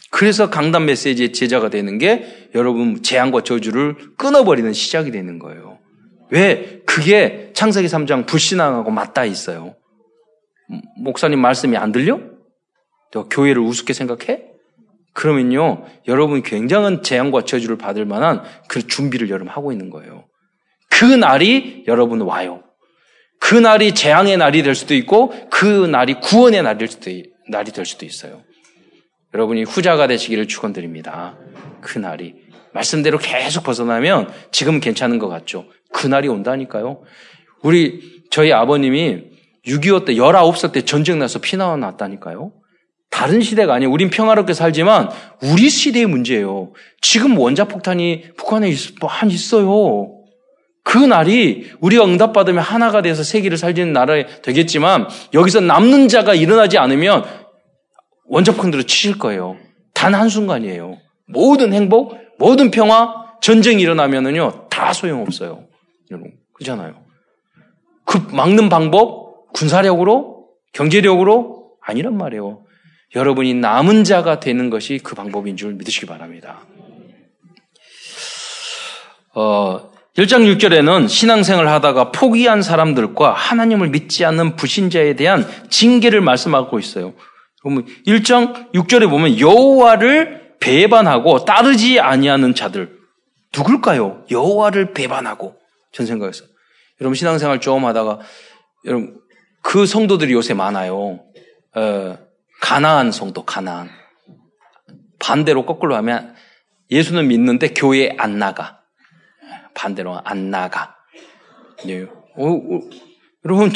[0.09, 5.77] 그래서 강단 메시지의 제자가 되는 게 여러분 재앙과 저주를 끊어버리는 시작이 되는 거예요.
[6.31, 6.81] 왜?
[6.87, 9.75] 그게 창세기 3장 불신앙하고 맞닿아 있어요.
[10.97, 12.19] 목사님 말씀이 안 들려?
[13.11, 14.48] 너 교회를 우습게 생각해?
[15.19, 20.23] 그러면요, 여러분이 굉장한 재앙과 저주를 받을 만한 그 준비를 여러분 하고 있는 거예요.
[20.89, 22.63] 그 날이 여러분 와요.
[23.37, 27.11] 그 날이 재앙의 날이 될 수도 있고, 그 날이 구원의 날일 수도,
[27.49, 28.43] 날이 될 수도 있어요.
[29.33, 31.37] 여러분이 후자가 되시기를 축원드립니다.
[31.81, 32.35] 그 날이.
[32.71, 35.65] 말씀대로 계속 벗어나면 지금은 괜찮은 것 같죠.
[35.91, 37.01] 그 날이 온다니까요.
[37.61, 39.23] 우리, 저희 아버님이
[39.67, 42.53] 6.25 때, 19살 때 전쟁 나서 피나와 났다니까요.
[43.19, 43.91] 다른 시대가 아니에요.
[43.91, 45.09] 우린 평화롭게 살지만
[45.43, 46.71] 우리 시대의 문제예요.
[47.01, 50.15] 지금 원자폭탄이 북한에 한 있어요.
[50.85, 57.25] 그 날이 우리가 응답받으면 하나가 돼서 세계를 살리는 나라 되겠지만 여기서 남는 자가 일어나지 않으면
[58.29, 59.57] 원자폭탄으로 치실 거예요.
[59.93, 60.95] 단 한순간이에요.
[61.27, 65.65] 모든 행복, 모든 평화, 전쟁이 일어나면은요, 다 소용없어요.
[66.09, 66.93] 여러분, 그잖아요.
[68.05, 72.63] 그 막는 방법, 군사력으로, 경제력으로 아니란 말이에요.
[73.15, 76.61] 여러분이 남은 자가 되는 것이 그 방법인 줄 믿으시기 바랍니다.
[79.33, 87.13] 어, 1장 6절에는 신앙생활 하다가 포기한 사람들과 하나님을 믿지 않는 불신자에 대한 징계를 말씀하고 있어요.
[87.61, 92.97] 그러면 1장 6절에 보면 여호와를 배반하고 따르지 아니하는 자들
[93.55, 94.25] 누굴까요?
[94.29, 95.55] 여호와를 배반하고
[95.91, 96.47] 전 생각했어요.
[97.01, 98.19] 여러분 신앙생활 좀 하다가
[98.85, 99.17] 여러분
[99.61, 101.21] 그 성도들이 요새 많아요.
[101.75, 102.17] 어,
[102.61, 103.89] 가나안 성도, 가나안.
[105.19, 106.35] 반대로 거꾸로 하면
[106.91, 108.81] 예수는 믿는데 교회에 안 나가.
[109.73, 110.95] 반대로 안 나가.
[111.87, 112.03] 예.
[112.03, 112.79] 어, 어,
[113.45, 113.71] 여러분,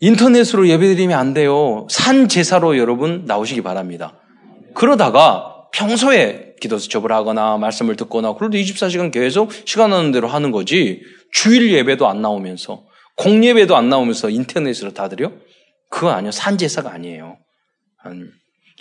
[0.00, 1.86] 인터넷으로 예배드리면 안 돼요.
[1.90, 4.18] 산 제사로 여러분 나오시기 바랍니다.
[4.74, 11.02] 그러다가 평소에 기도 수첩을 하거나 말씀을 듣거나 그래도 24시간 계속 시간 나는 대로 하는 거지
[11.32, 12.84] 주일 예배도 안 나오면서
[13.16, 15.32] 공예배도 안 나오면서 인터넷으로 다 드려?
[15.90, 16.30] 그거 아니에요.
[16.30, 17.36] 산 제사가 아니에요.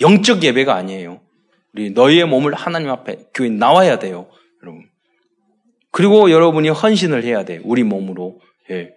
[0.01, 1.21] 영적 예배가 아니에요.
[1.73, 4.27] 우리 너희의 몸을 하나님 앞에 교회 나와야 돼요.
[4.63, 4.85] 여러분.
[5.91, 7.59] 그리고 여러분이 헌신을 해야 돼.
[7.63, 8.39] 우리 몸으로.
[8.71, 8.91] 예.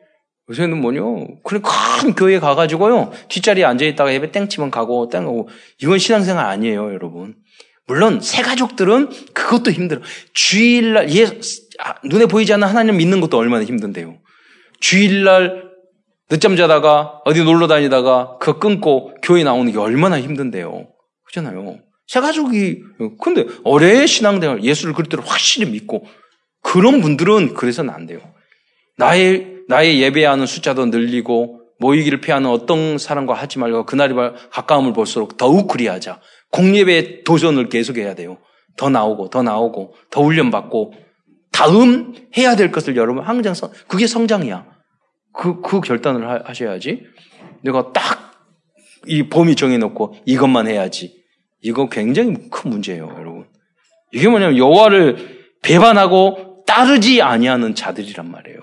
[0.50, 1.28] 요새는 뭐뇨?
[1.44, 3.12] 그런 큰 교회 가가지고요.
[3.28, 5.48] 뒷자리에 앉아 있다가 예배 땡치면 가고, 땡하고.
[5.80, 7.36] 이건 신앙생활 아니에요, 여러분.
[7.86, 10.02] 물론, 새 가족들은 그것도 힘들어.
[10.34, 11.24] 주일날, 예,
[11.78, 14.18] 아, 눈에 보이지 않는 하나님 믿는 것도 얼마나 힘든데요.
[14.80, 15.71] 주일날
[16.32, 20.86] 늦잠 자다가 어디 놀러 다니다가 그거 끊고 교회 나오는 게 얼마나 힘든데요.
[21.26, 21.76] 그렇잖아요.
[22.06, 22.80] 새 가족이,
[23.20, 26.06] 근데 어뢰 신앙생활, 예수를 그리스도를 확실히 믿고
[26.62, 28.20] 그런 분들은 그래서는 안 돼요.
[28.96, 34.14] 나의, 나의 예배하는 숫자도 늘리고 모이기를 피하는 어떤 사람과 하지 말고 그날이
[34.52, 36.18] 가까움을 볼수록 더욱 그리하자.
[36.50, 38.38] 공예배 도전을 계속해야 돼요.
[38.78, 40.94] 더 나오고 더 나오고 더 훈련받고
[41.52, 44.71] 다음 해야 될 것을 여러분 항상 성, 그게 성장이야.
[45.32, 47.06] 그, 그 결단을 하, 하셔야지.
[47.62, 48.22] 내가 딱
[49.06, 51.22] 이 범위 정해놓고 이것만 해야지.
[51.60, 53.46] 이거 굉장히 큰 문제예요, 여러분.
[54.12, 58.60] 이게 뭐냐면 여호와를 배반하고 따르지 아니하는 자들이란 말이에요.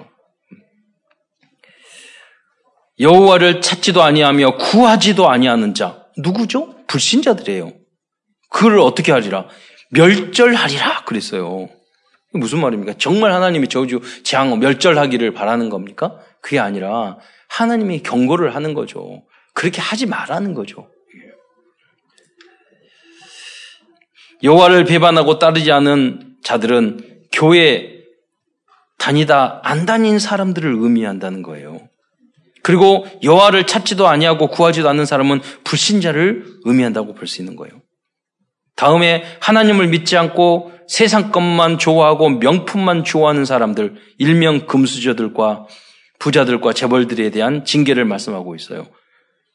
[2.99, 6.75] 여호와를 찾지도 아니하며 구하지도 아니하는 자 누구죠?
[6.87, 7.71] 불신자들이에요.
[8.49, 9.47] 그를 어떻게 하리라?
[9.91, 11.69] 멸절하리라 그랬어요.
[12.33, 12.93] 무슨 말입니까?
[12.97, 16.19] 정말 하나님이 저주 재앙 멸절하기를 바라는 겁니까?
[16.41, 17.17] 그게 아니라
[17.49, 19.23] 하나님이 경고를 하는 거죠.
[19.53, 20.89] 그렇게 하지 말라는 거죠.
[24.43, 27.99] 여호와를 배반하고 따르지 않은 자들은 교회
[28.97, 31.89] 다니다 안 다닌 사람들을 의미한다는 거예요.
[32.63, 37.81] 그리고 여호와를 찾지도 아니하고 구하지도 않는 사람은 불신자를 의미한다고 볼 수 있는 거예요.
[38.75, 45.67] 다음에 하나님을 믿지 않고 세상 것만 좋아하고 명품만 좋아하는 사람들, 일명 금수저들과
[46.19, 48.87] 부자들과 재벌들에 대한 징계를 말씀하고 있어요.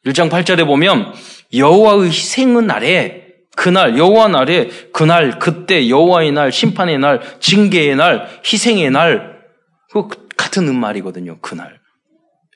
[0.07, 1.13] 1장 8절에 보면
[1.55, 3.25] 여호와의 희생은 날에
[3.57, 9.35] 그날 여호와 날에 그날 그때 여호와의 날 심판의 날 징계의 날 희생의 날
[9.95, 11.39] 그 같은 말이거든요.
[11.41, 11.81] 그날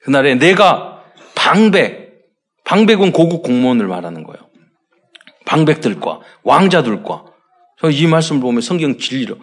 [0.02, 1.04] 그날에 내가
[1.36, 2.08] 방백
[2.64, 4.50] 방백은 고급 공무원을 말하는 거예요.
[5.46, 7.24] 방백들과 왕자들과
[7.92, 9.36] 이 말씀을 보면 성경 진리로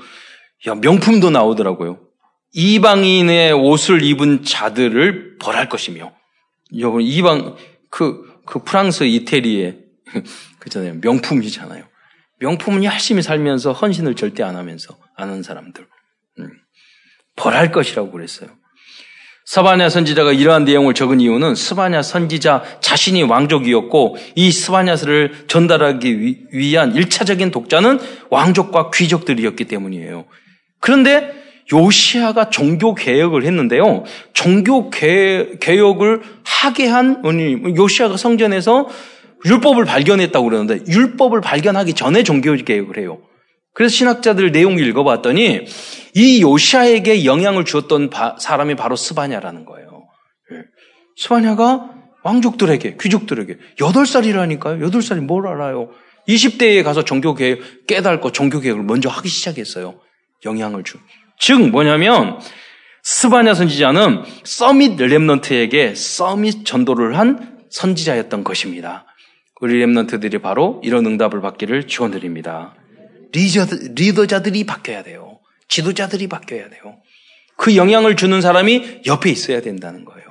[0.68, 2.00] 야 명품도 나오더라고요.
[2.56, 6.14] 이방인의 옷을 입은 자들을 벌할 것이며
[6.78, 7.58] 여러분 이방
[7.90, 9.78] 그그 그 프랑스 이태리에
[10.60, 11.84] 그잖아요 명품이잖아요.
[12.40, 15.86] 명품은 열심히 살면서 헌신을 절대 안 하면서 안 하는 사람들
[16.40, 16.50] 음,
[17.36, 18.50] 벌할 것이라고 그랬어요.
[19.48, 26.20] 스바냐 선지자가 이러한 내용을 적은 이유는 스바냐 선지자 자신이 왕족이었고 이 스바냐스를 전달하기
[26.54, 28.00] 위 한 일차적인 독자는
[28.32, 30.26] 왕족과 귀족들이었기 때문이에요.
[30.80, 34.04] 그런데 요시아가 종교 개혁을 했는데요.
[34.34, 37.22] 종교 개 혁을 하게 한
[37.76, 38.88] 요시아가 성전에서
[39.46, 43.20] 율법을 발견했다고 그러는데 율법을 발견하기 전에 종교 개혁을 해요.
[43.74, 45.66] 그래서 신학자들 내용을 읽어봤더니
[46.14, 50.08] 이 요시아에게 영향을 주었던 바, 사람이 바로 스바냐라는 거예요.
[50.54, 50.62] 예.
[51.18, 51.92] 스바냐가
[52.24, 54.82] 왕족들에게, 귀족들에게 8살이라니까요.
[54.82, 55.90] 8살이 뭘 알아요.
[56.28, 60.00] 20대에 가서 종교개혁 깨닫고 종교개혁을 먼저 하기 시작했어요.
[60.46, 60.98] 영향을 주.
[61.40, 62.40] 즉 뭐냐면
[63.04, 69.06] 스바냐 선지자는 서밋 랩넌트에게 서밋 전도를 한 선지자였던 것입니다.
[69.62, 72.76] 우리 랩넌트들이 바로 이런 응답을 받기를 축원드립니다.
[73.32, 75.40] 리더자들이 바뀌어야 돼요.
[75.68, 76.98] 지도자들이 바뀌어야 돼요.
[77.58, 80.25] 그 영향을 주는 사람이 옆에 있어야 된다는 거예요.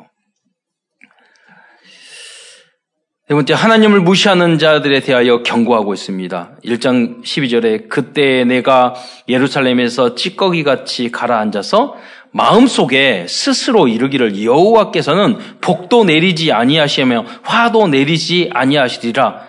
[3.26, 6.58] 세 번째, 하나님을 무시하는 자들에 대하여 경고하고 있습니다.
[6.62, 8.94] 1장 12절에 그때 내가
[9.30, 11.96] 예루살렘에서 찌꺼기 같이 가라앉아서
[12.32, 19.40] 마음속에 스스로 이르기를 여호와께서는 복도 내리지 아니하시며 화도 내리지 아니하시리라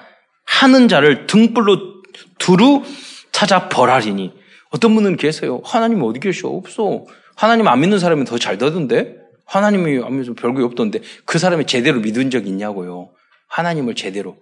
[0.45, 1.95] 하는 자를 등불로
[2.37, 2.81] 두루
[3.33, 4.31] 찾아 벌하리니
[4.69, 5.59] 어떤 분은 계세요.
[5.65, 6.47] 하나님 어디 계셔?
[6.47, 7.03] 없어.
[7.35, 9.17] 하나님 안 믿는 사람이 더 잘 되던데?
[9.45, 13.09] 하나님이 안 믿으면 별거 없던데 그 사람이 제대로 믿은 적 있냐고요.
[13.55, 14.37] 하나님을 제대로.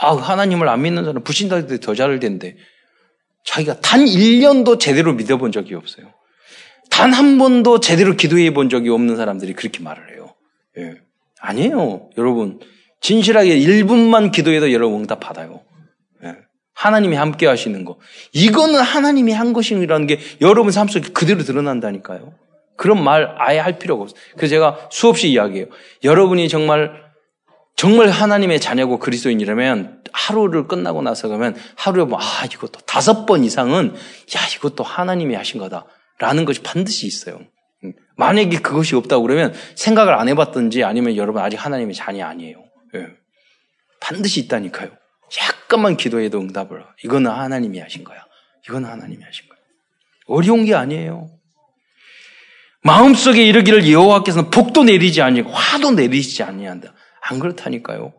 [0.00, 2.56] 아, 하나님을 안 믿는 사람 불신자들이 더잘 된대.
[3.44, 6.12] 자기가 단 1년도 제대로 믿어본 적이 없어요.
[6.90, 10.34] 단 한 번도 제대로 기도해 본 적이 없는 사람들이 그렇게 말을 해요.
[10.78, 10.94] 예.
[11.40, 12.10] 아니에요.
[12.18, 12.60] 여러분.
[13.00, 15.60] 진실하게 1분만 기도해도 여러분 응답 받아요.
[16.72, 17.98] 하나님이 함께 하시는 거.
[18.32, 22.32] 이거는 하나님이 한 것이라는 게 여러분 삶 속에 그대로 드러난다니까요.
[22.76, 24.18] 그런 말 아예 할 필요가 없어요.
[24.36, 25.66] 그래서 제가 수없이 이야기해요.
[26.02, 27.03] 여러분이 정말
[27.76, 33.94] 정말 하나님의 자녀고 그리스도인이라면 하루를 끝나고 나서 그러면 하루에 뭐, 아, 이것도 다섯 번 이상은
[33.94, 35.86] 야, 이것도 하나님이 하신 거다.
[36.18, 37.40] 라는 것이 반드시 있어요.
[37.82, 37.92] 음.
[38.16, 42.62] 만약에 그것이 없다고 그러면 생각을 안 해봤든지 아니면 여러분 아직 하나님의 자녀 아니에요.
[42.94, 43.06] 예.
[44.00, 44.90] 반드시 있다니까요.
[45.42, 46.84] 약간만 기도해도 응답을.
[47.02, 48.24] 이거는 하나님이 하신 거야.
[48.68, 49.58] 이거는 하나님이 하신 거야.
[50.26, 51.28] 어려운 게 아니에요.
[52.82, 56.92] 마음속에 이르기를 여호와께서는 복도 내리지 아니고 화도 내리지 아니한다.
[57.28, 58.12] 안 그렇다니까요.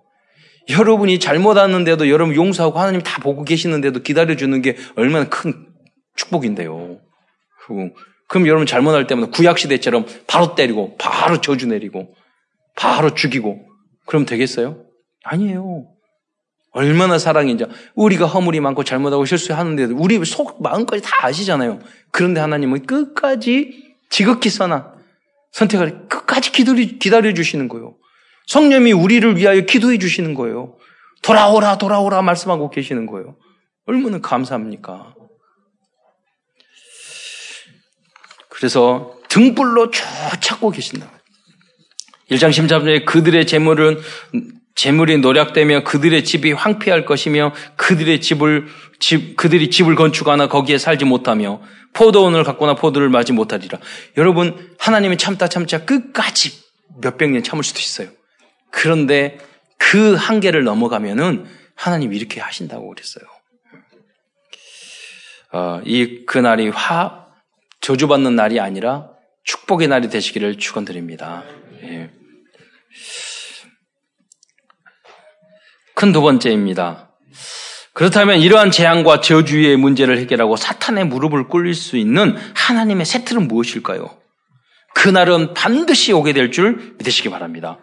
[0.70, 5.68] 여러분이 잘못하는데도 여러분 용서하고 하나님 다 보고 계시는데도 기다려주는 게 얼마나 큰
[6.16, 7.00] 축복인데요.
[8.28, 12.16] 그럼 여러분 잘못할 때마다 구약시대처럼 바로 때리고, 바로 저주 내리고,
[12.76, 13.68] 바로 죽이고,
[14.08, 14.84] 그럼 되겠어요?
[15.24, 15.86] 아니에요.
[16.72, 17.66] 얼마나 사랑인지.
[17.94, 21.80] 우리가 허물이 많고 잘못하고 실수하는데도 우리 속, 마음까지 다 아시잖아요.
[22.12, 24.94] 그런데 하나님은 끝까지 지극히 선한
[25.52, 27.96] 선택을 끝까지 기다려 주시는 거예요.
[28.48, 30.78] 성령이 우리를 위하여 기도해 주시는 거예요.
[31.22, 33.36] 돌아오라, 돌아오라 말씀하고 계시는 거예요.
[33.86, 35.16] 얼마나 감사합니까?
[38.50, 40.04] 그래서 등불로 쭉
[40.40, 41.12] 찾고 계신다.
[42.32, 44.00] 1장 13절에 그들의 재물은
[44.76, 48.68] 재물이 노략되며 그들의 집이 황폐할 것이며 그들의 집을
[49.00, 51.62] 집 그들이 집을 건축하나 거기에 살지 못하며
[51.94, 53.80] 포도원을 갖거나 포도를 맞지 못하리라.
[54.18, 56.52] 여러분 하나님이 참다 참자 끝까지
[57.02, 58.15] 몇백 년 참을 수도 있어요.
[58.76, 59.38] 그런데
[59.78, 63.24] 그 한계를 넘어가면은 하나님 이렇게 하신다고 그랬어요.
[65.54, 67.26] 어, 이 그날이 화
[67.80, 69.10] 저주받는 날이 아니라
[69.46, 71.46] 축복의 날이 되시기를 축원드립니다.
[71.84, 72.12] 예.
[75.94, 77.10] 큰 두 번째입니다.
[77.94, 84.20] 그렇다면 이러한 재앙과 저주의 문제를 해결하고 사탄의 무릎을 꿇릴 수 있는 하나님의 세트는 무엇일까요?
[84.96, 87.80] 그날은 반드시 오게 될 줄 믿으시기 바랍니다.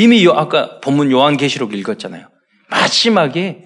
[0.00, 2.26] 이미 아까 본문 요한계시록 읽었잖아요.
[2.70, 3.64] 마지막에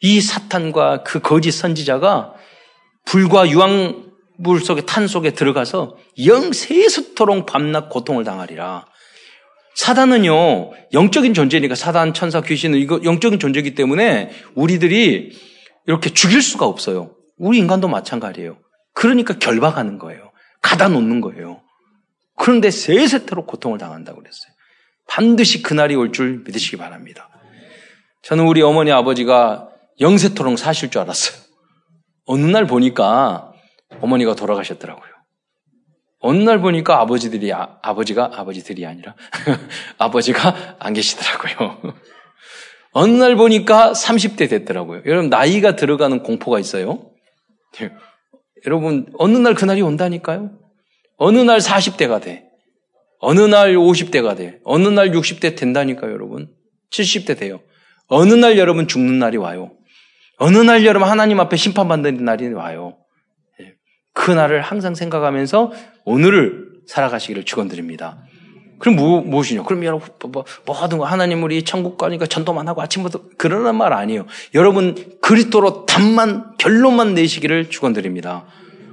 [0.00, 2.32] 이 사탄과 그 거짓 선지자가
[3.04, 8.86] 불과 유황물 속에 탄 속에 들어가서 영세수토록 밤낮 고통을 당하리라.
[9.74, 15.32] 사단은요, 영적인 존재니까 사단, 천사, 귀신은 이거 영적인 존재이기 때문에 우리들이
[15.86, 17.14] 이렇게 죽일 수가 없어요.
[17.36, 18.56] 우리 인간도 마찬가지예요.
[18.94, 20.32] 그러니까 결박하는 거예요.
[20.62, 21.60] 가다 놓는 거예요.
[22.38, 24.53] 그런데 세세토록 고통을 당한다고 그랬어요.
[25.08, 27.28] 반드시 그날이 올 줄 믿으시기 바랍니다.
[28.22, 29.68] 저는 우리 어머니 아버지가
[30.00, 31.40] 영세토록 사실 줄 알았어요.
[32.26, 33.52] 어느 날 보니까
[34.00, 35.12] 어머니가 돌아가셨더라고요.
[36.20, 39.14] 어느 날 보니까 아버지들이, 아, 아버지가, 아버지들이 아니라,
[39.98, 41.94] 아버지가 안 계시더라고요.
[42.92, 45.02] 어느 날 보니까 30대 됐더라고요.
[45.04, 47.10] 여러분, 나이가 들어가는 공포가 있어요.
[48.66, 50.50] 여러분, 어느 날 그날이 온다니까요?
[51.18, 52.48] 어느 날 40대가 돼.
[53.24, 54.60] 어느 날 50대가 돼.
[54.64, 56.48] 어느 날 60대 된다니까요, 여러분.
[56.90, 57.60] 70대 돼요.
[58.06, 59.72] 어느 날 여러분 죽는 날이 와요.
[60.38, 62.98] 어느 날 여러분 하나님 앞에 심판받는 날이 와요.
[63.60, 63.74] 예.
[64.12, 65.72] 그 날을 항상 생각하면서
[66.04, 68.22] 오늘을 살아가시기를 축원드립니다.
[68.78, 69.62] 그럼 뭐, 무엇이냐?
[69.62, 74.26] 그럼 여러분, 뭐, 뭐 하든 하나님 우리 천국 가니까 전도만 하고 아침부터 그러는 말 아니에요.
[74.54, 78.44] 여러분 그리스도로 답만, 결론만 내시기를 축원드립니다.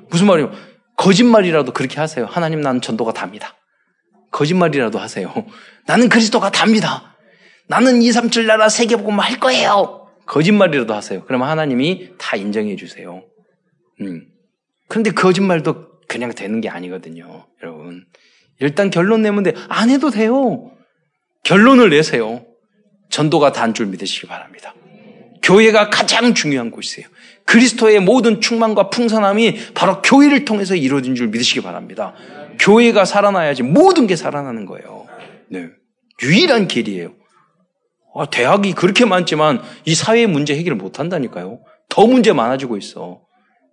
[0.09, 0.51] 무슨 말이에요?
[0.95, 2.25] 거짓말이라도 그렇게 하세요.
[2.25, 3.55] 하나님 나는 전도가 답니다.
[4.31, 5.33] 거짓말이라도 하세요.
[5.87, 7.15] 나는 그리스도가 답니다.
[7.67, 10.07] 나는 2, 3, 7 나라 세계보고만 할 거예요.
[10.25, 11.23] 거짓말이라도 하세요.
[11.25, 13.23] 그러면 하나님이 다 인정해 주세요.
[14.01, 14.25] 음.
[14.87, 17.47] 그런데 거짓말도 그냥 되는 게 아니거든요.
[17.63, 18.05] 여러분.
[18.59, 19.53] 일단 결론 내면 돼.
[19.69, 20.71] 안 해도 돼요.
[21.43, 22.45] 결론을 내세요.
[23.09, 24.73] 전도가 단 줄 믿으시기 바랍니다.
[25.41, 27.07] 교회가 가장 중요한 곳이에요.
[27.45, 32.13] 그리스도의 모든 충만과 풍성함이 바로 교회를 통해서 이루어진 줄 믿으시기 바랍니다.
[32.61, 35.07] 교회가 살아나야지 모든 게 살아나는 거예요.
[35.49, 35.69] 네.
[36.21, 37.15] 유일한 길이에요.
[38.13, 41.63] 아, 대학이 그렇게 많지만 이 사회 문제 해결을 못 한다니까요.
[41.89, 43.25] 더 문제 많아지고 있어.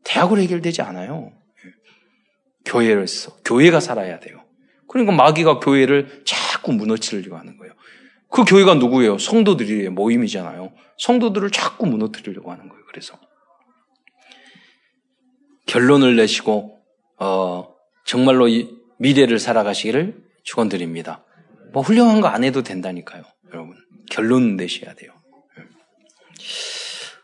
[0.04, 1.32] 대학으로 해결되지 않아요.
[1.64, 1.70] 네.
[2.64, 4.42] 교회로서 교회가 살아야 돼요.
[4.88, 7.74] 그러니까 마귀가 교회를 자꾸 무너뜨리려고 하는 거예요.
[8.30, 9.18] 그 교회가 누구예요?
[9.18, 10.72] 성도들의 모임이잖아요.
[10.96, 12.84] 성도들을 자꾸 무너뜨리려고 하는 거예요.
[12.88, 13.18] 그래서
[15.66, 16.78] 결론을 내시고
[17.18, 17.74] 어,
[18.04, 21.24] 정말로 이 미래를 살아가시기를 축원드립니다.
[21.72, 23.22] 뭐 훌륭한 거 안 해도 된다니까요,
[23.52, 23.74] 여러분.
[24.10, 25.12] 결론 내셔야 돼요.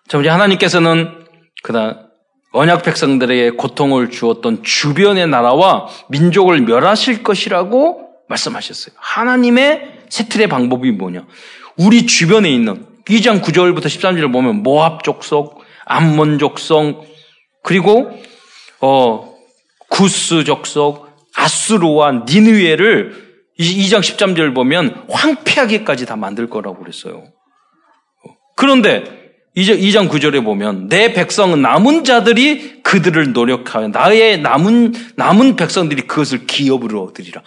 [0.09, 1.25] 자, 우리 하나님께서는
[1.63, 2.09] 그다
[2.53, 8.95] 언약 백성들에게 고통을 주었던 주변의 나라와 민족을 멸하실 것이라고 말씀하셨어요.
[8.99, 11.27] 하나님의 세틀의 방법이 뭐냐?
[11.77, 17.07] 우리 주변에 있는 2장 9절부터 13절을 보면 모압 족속, 암몬 족속,
[17.63, 18.11] 그리고
[18.81, 19.35] 어
[19.91, 23.25] 구스 족속, 아수르와 니느웨를
[23.59, 27.25] 2장 13절 보면 황폐하게까지 다 만들 거라고 그랬어요.
[28.57, 29.25] 그런데
[29.57, 37.05] 2장 9절에 보면 내 백성은 남은 자들이 그들을 노력하여 나의 남은 남은 백성들이 그것을 기업으로
[37.05, 37.43] 얻으리라.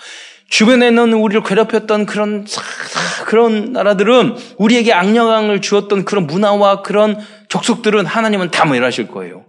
[0.49, 2.45] 주변에는 우리를 괴롭혔던 그런
[3.25, 7.19] 그런 나라들은 우리에게 악령을 주었던 그런 문화와 그런
[7.49, 9.43] 족속들은 하나님은 다 멸하실 거예요.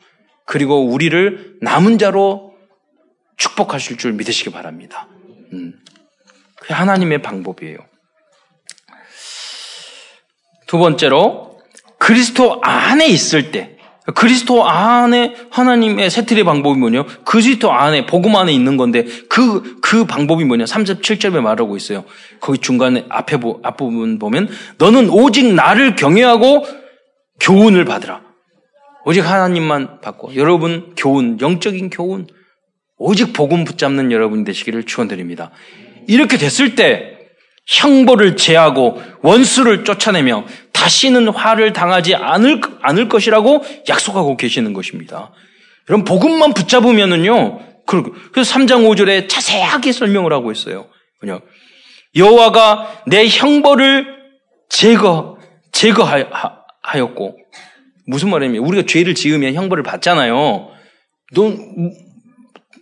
[0.44, 2.47] 그리고 우리를 남은 자로
[3.38, 5.08] 축복하실 줄 믿으시기 바랍니다.
[5.52, 5.72] 음.
[6.56, 7.78] 그게 하나님의 방법이에요.
[10.66, 11.60] 두 번째로
[11.98, 13.78] 그리스도 안에 있을 때
[14.14, 17.04] 그리스도 안에 하나님의 세트의 방법이 뭐냐?
[17.24, 20.64] 그리스도 안에 복음 안에 있는 건데 그그 그 방법이 뭐냐?
[20.64, 22.04] 37절에 말하고 있어요.
[22.40, 26.64] 거기 중간에 앞에 앞부분 보면 너는 오직 나를 경외하고
[27.40, 28.22] 교훈을 받으라.
[29.04, 32.26] 오직 하나님만 받고 여러분 교훈 영적인 교훈
[32.98, 35.50] 오직 복음 붙잡는 여러분이 되시기를 축원드립니다.
[36.06, 37.18] 이렇게 됐을 때
[37.66, 45.32] 형벌을 제하고 원수를 쫓아내며 다시는 화를 당하지 않을, 않을 것이라고 약속하고 계시는 것입니다.
[45.88, 47.60] 여러분, 복음만 붙잡으면은요,
[48.32, 50.88] 그래서 3장 5절에 자세하게 설명을 하고 있어요.
[51.22, 51.40] 뭐냐.
[52.16, 54.06] 여호와가 내 형벌을
[54.68, 55.38] 제거,
[55.72, 57.36] 제거하였고,
[58.06, 60.68] 무슨 말이냐면, 우리가 죄를 지으면 형벌을 받잖아요.
[61.34, 61.58] 넌,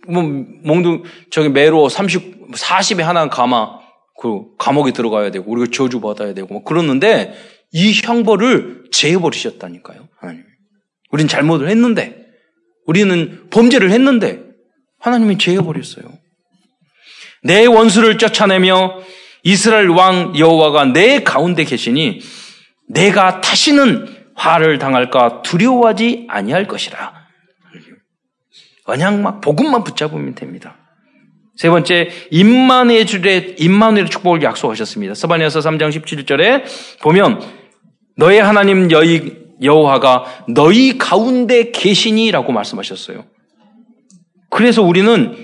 [0.07, 0.23] 뭐,
[0.63, 3.79] 몽둥, 저기 매로 30, 40에 하나 감아,
[4.19, 7.33] 그, 감옥에 들어가야 되고, 우리가 저주 받아야 되고, 뭐 그러는데,
[7.71, 10.43] 이 형벌을 제해버리셨다니까요, 하나님.
[11.11, 12.25] 우린 잘못을 했는데,
[12.85, 14.43] 우리는 범죄를 했는데,
[14.99, 16.05] 하나님이 제해버렸어요.
[17.43, 18.99] 내 원수를 쫓아내며
[19.43, 22.19] 이스라엘 왕 여호와가 내 가운데 계시니
[22.89, 27.16] 내가 다시는 화를 당할까 두려워하지 아니할 것이라.
[29.21, 30.77] 막 복음만 붙잡으면 됩니다.
[31.55, 32.09] 세 번째,
[33.05, 35.15] 줄에, 임만의 축복을 약속하셨습니다.
[35.15, 36.63] 서반에서 3장 17절에
[37.01, 37.41] 보면,
[38.15, 43.25] 너의 하나님 여희, 여호와가 너희 가운데 계시니라고 말씀하셨어요.
[44.49, 45.35] 그래서 우리는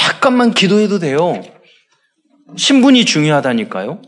[0.00, 1.40] 약간만 기도해도 돼요.
[2.56, 4.00] 신분이 중요하다니까요.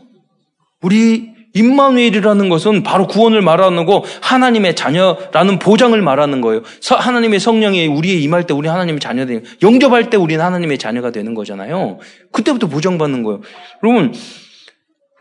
[0.81, 6.63] 우리 임마누엘이라는 것은 바로 구원을 말하는 거 하나님의 자녀라는 보장을 말하는 거예요.
[6.89, 11.33] 하나님의 성령이 우리에 임할 때 우리 하나님의 자녀 되는 영접할 때 우리는 하나님의 자녀가 되는
[11.33, 11.99] 거잖아요.
[12.31, 13.41] 그때부터 보장받는 거예요.
[13.83, 14.13] 여러분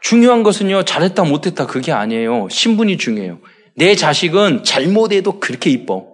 [0.01, 2.49] 중요한 것은요 잘했다 못했다 그게 아니에요.
[2.51, 3.39] 신분이 중요해요.
[3.77, 6.13] 내 자식은 잘못해도 그렇게 이뻐.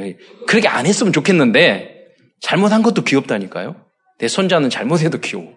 [0.00, 0.16] 예,
[0.46, 1.98] 그렇게 안 했으면 좋겠는데
[2.40, 3.76] 잘못한 것도 귀엽다니까요.
[4.18, 5.54] 내 손자는 잘못해도 귀여워.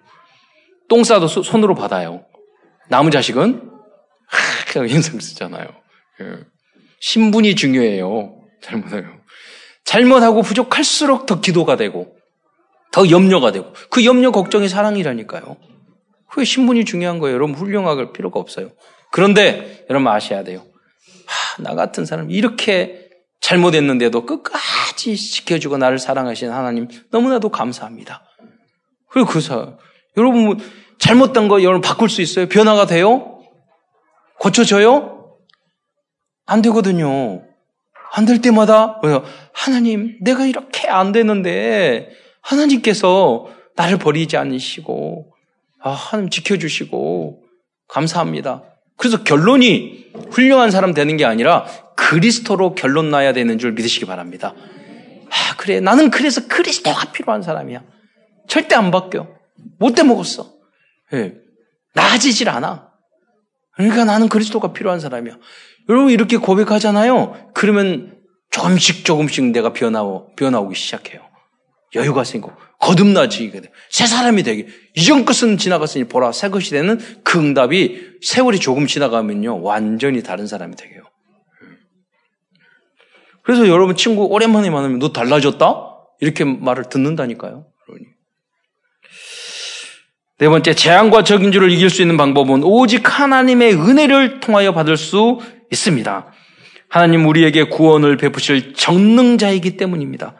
[0.90, 2.26] 똥 싸도 손으로 받아요.
[2.90, 3.72] 남은 자식은
[4.28, 5.68] 하, 인상 쓰잖아요.
[6.22, 6.40] 예.
[7.00, 8.36] 신분이 중요해요.
[8.62, 9.04] 잘못해요.
[9.86, 12.16] 잘못하고 부족할수록 더 기도가 되고
[12.92, 15.58] 더 염려가 되고 그 염려 걱정이 사랑이라니까요.
[16.30, 17.36] 그게 신분이 중요한 거예요.
[17.36, 18.72] 여러분 훌륭할 필요가 없어요.
[19.12, 20.66] 그런데 여러분 아셔야 돼요.
[21.26, 23.10] 하, 나 같은 사람 이렇게
[23.42, 28.24] 잘못했는데도 끝까지 지켜주고 나를 사랑하신 하나님 너무나도 감사합니다.
[29.10, 29.76] 그리고 그 사,
[30.18, 30.58] 여러분
[31.04, 32.47] 잘못된 거 여러분 바꿀 수 있어요?
[32.47, 33.41] 변화가 돼요?
[34.39, 35.36] 고쳐져요?
[36.45, 37.43] 안 되거든요.
[38.14, 39.01] 안 될 때마다
[39.51, 42.10] 하나님 내가 이렇게 안 되는데
[42.41, 45.34] 하나님께서 나를 버리지 않으시고
[45.82, 47.43] 아, 하나님 지켜주시고
[47.89, 48.64] 감사합니다.
[48.95, 51.66] 그래서 결론이 훌륭한 사람 되는 게 아니라
[51.97, 54.54] 그리스도로 결론 나야 되는 줄 믿으시기 바랍니다.
[55.30, 55.82] 아, 그래.
[55.82, 57.84] 나는 그래서 그리스도가 필요한 사람이야.
[58.47, 59.28] 절대 안 바뀌어.
[59.80, 60.62] 못돼 먹었어.
[61.14, 61.36] 예.
[61.93, 62.91] 나아지질 않아.
[63.76, 65.38] 그러니까 나는 그리스도가 필요한 사람이야.
[65.89, 67.51] 여러분 이렇게 고백하잖아요.
[67.53, 68.18] 그러면
[68.51, 71.22] 조금씩 조금씩 내가 변하고 변하기 시작해요.
[71.95, 73.72] 여유가 생기고 거듭나지게 돼.
[73.89, 74.68] 새 사람이 되게.
[74.95, 80.76] 이전 것은 지나갔으니 보라 새 것이 되는 그 응답이 세월이 조금 지나가면요 완전히 다른 사람이
[80.76, 81.03] 되게요.
[83.43, 85.66] 그래서 여러분 친구 오랜만에 만나면 너 달라졌다?
[86.22, 87.68] 이렇게 말을 듣는다니까요.
[90.40, 95.40] 네 번째, 재앙과 적인주를 이길 수 있는 방법은 오직 하나님의 은혜를 통하여 받을 수
[95.72, 96.26] 있습니다.
[96.90, 100.36] 하나님 우리에게 구원을 베푸실 정능자이기 때문입니다.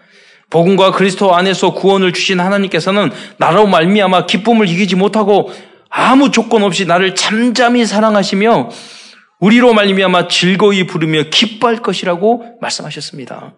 [0.50, 5.52] 복음과 그리스도 안에서 구원을 주신 하나님께서는 나로 말미암아 기쁨을 이기지 못하고
[5.90, 8.70] 아무 조건 없이 나를 잠잠히 사랑하시며
[9.40, 13.56] 우리로 말미암아 즐거이 부르며 기뻐할 것이라고 말씀하셨습니다.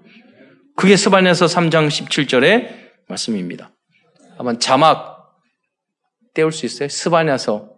[0.76, 2.70] 그게 스바냐서 3장 17절의
[3.08, 3.72] 말씀입니다.
[4.38, 5.15] 한번 자막
[6.36, 6.88] 떼올 수 있어요?
[6.90, 7.72] 스바냐서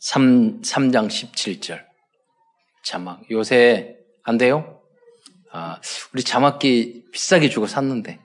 [0.00, 1.84] 3, 3장 17절.
[2.82, 3.20] 자막.
[3.30, 4.80] 요새 안 돼요?
[5.52, 5.80] 아,
[6.12, 8.18] 우리 자막기 비싸게 주고 샀는데.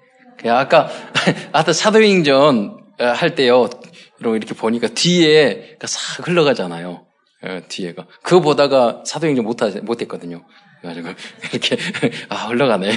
[0.47, 0.89] 아까,
[1.53, 3.69] 아까 사도행전 할 때요,
[4.19, 7.05] 이렇게 보니까 뒤에 싹 흘러가잖아요.
[7.45, 8.05] 예, 뒤에가.
[8.21, 10.45] 그거 보다가 사도행전 못, 못했거든요.
[10.81, 11.09] 그래가지고,
[11.53, 11.77] 이렇게,
[12.29, 12.91] 아, 흘러가네.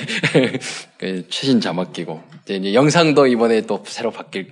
[0.98, 2.22] 그 최신 자막 끼고.
[2.48, 4.48] 이제 영상도 이번에 또 새로 바뀔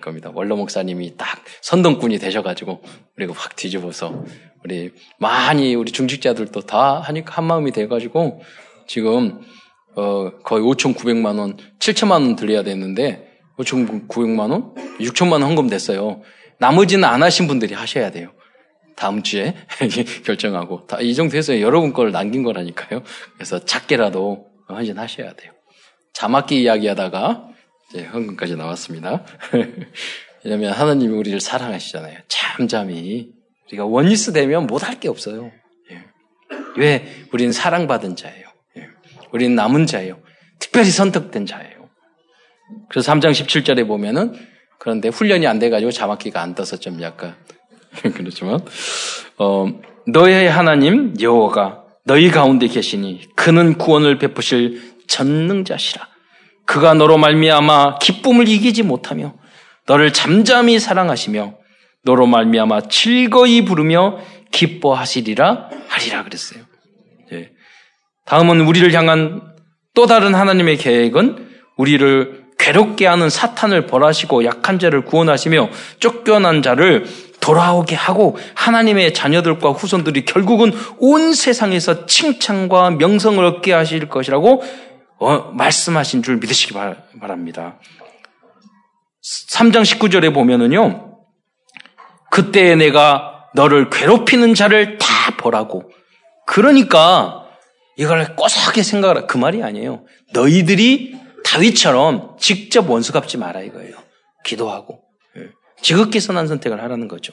[0.00, 0.30] 겁니다.
[0.34, 2.82] 원로 목사님이 딱 선동꾼이 되셔가지고,
[3.16, 4.24] 우리가 확 뒤집어서,
[4.64, 8.42] 우리, 많이, 우리 중직자들도 다 하니까 한 마음이 돼가지고,
[8.86, 9.40] 지금,
[9.96, 13.28] 어, 거의 5,900만 원, 7천만원 들려야 되는데,
[13.58, 14.74] 5,900만 원?
[15.00, 16.22] 6천만 원 헌금 됐어요.
[16.58, 18.32] 나머지는 안 하신 분들이 하셔야 돼요.
[18.96, 19.54] 다음 주에
[20.24, 23.02] 결정하고 다 이 정도 해서 여러분 걸 남긴 거라니까요.
[23.34, 25.52] 그래서 작게라도 헌신하셔야 돼요.
[26.12, 27.48] 자막기 이야기하다가
[27.88, 29.24] 이제 헌금까지 나왔습니다.
[30.44, 32.18] 왜냐하면 하나님이 우리를 사랑하시잖아요.
[32.28, 33.30] 잠잠히
[33.68, 35.50] 우리가 원리스 되면 못할 게 없어요.
[35.90, 36.04] 예.
[36.76, 38.46] 왜 우리는 사랑받은 자예요.
[38.78, 38.88] 예.
[39.32, 40.20] 우리는 남은 자예요.
[40.58, 41.88] 특별히 선택된 자예요.
[42.88, 44.34] 그래서 3장 17절에 보면은
[44.78, 47.36] 그런데 훈련이 안 돼가지고 자막기가 안 떠서 좀 약간
[48.14, 48.60] 그렇지만
[49.38, 49.66] 어,
[50.06, 56.13] 너의 하나님 여호와가 너희 가운데 계시니 그는 구원을 베푸실 전능자시라.
[56.66, 59.34] 그가 너로 말미암아 기쁨을 이기지 못하며
[59.86, 61.54] 너를 잠잠히 사랑하시며
[62.04, 64.18] 너로 말미암아 즐거이 부르며
[64.50, 66.64] 기뻐하시리라 하리라 그랬어요.
[67.30, 67.50] 네.
[68.26, 69.42] 다음은 우리를 향한
[69.94, 77.04] 또 다른 하나님의 계획은 우리를 괴롭게 하는 사탄을 벌하시고 약한 자를 구원하시며 쫓겨난 자를
[77.40, 84.62] 돌아오게 하고 하나님의 자녀들과 후손들이 결국은 온 세상에서 칭찬과 명성을 얻게 하실 것이라고
[85.18, 86.74] 어, 말씀하신 줄 믿으시기
[87.20, 87.78] 바랍니다.
[89.50, 91.18] 3장 19절에 보면은요.
[92.30, 95.06] 그때 내가 너를 괴롭히는 자를 다
[95.36, 95.90] 보라고.
[96.46, 97.46] 그러니까
[97.96, 99.26] 이걸 꼬삭하게 생각하라.
[99.26, 100.04] 그 말이 아니에요.
[100.32, 103.96] 너희들이 다윗처럼 직접 원수 갚지 마라 이거예요.
[104.44, 105.02] 기도하고.
[105.80, 107.32] 지극히 선한 선택을 하라는 거죠.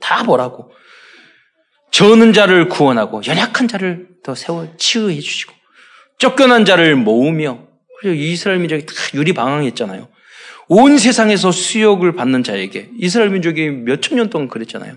[0.00, 0.72] 다 보라고.
[1.90, 5.52] 저는 자를 구원하고 연약한 자를 더 세워 치유해 주시고
[6.20, 7.58] 쫓겨난 자를 모으며
[8.00, 10.06] 그리고 이스라엘 민족이 다 유리방황했잖아요.
[10.68, 14.94] 온 세상에서 수욕을 받는 자에게 이스라엘 민족이 몇 천 년 동안 그랬잖아요.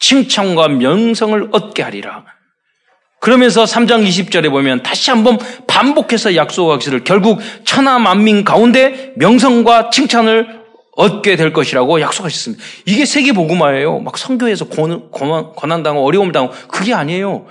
[0.00, 2.24] 칭찬과 명성을 얻게 하리라.
[3.20, 10.58] 그러면서 3장 20절에 보면 다시 한번 반복해서 약속하기를 결국 천하 만민 가운데 명성과 칭찬을
[10.96, 12.62] 얻게 될 것이라고 약속하셨습니다.
[12.86, 14.00] 이게 세계 복음화예요.
[14.00, 15.10] 막 성교에서 권,
[15.56, 17.46] 한 당하고 어려움 당하고 그게 아니에요.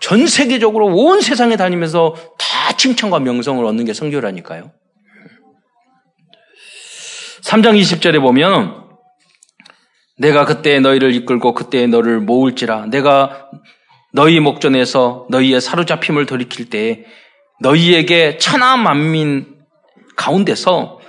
[0.00, 4.72] 전 세계적으로 온 세상에 다니면서 다 칭찬과 명성을 얻는 게 성교라니까요.
[7.42, 8.88] 3장 20절에 보면
[10.18, 13.48] 내가 그때 너희를 이끌고 그때 너를 모을지라 내가
[14.12, 17.04] 너희 목전에서 너희의 사로잡힘을 돌이킬 때
[17.60, 19.46] 너희에게 천하 만민
[20.16, 21.00] 가운데서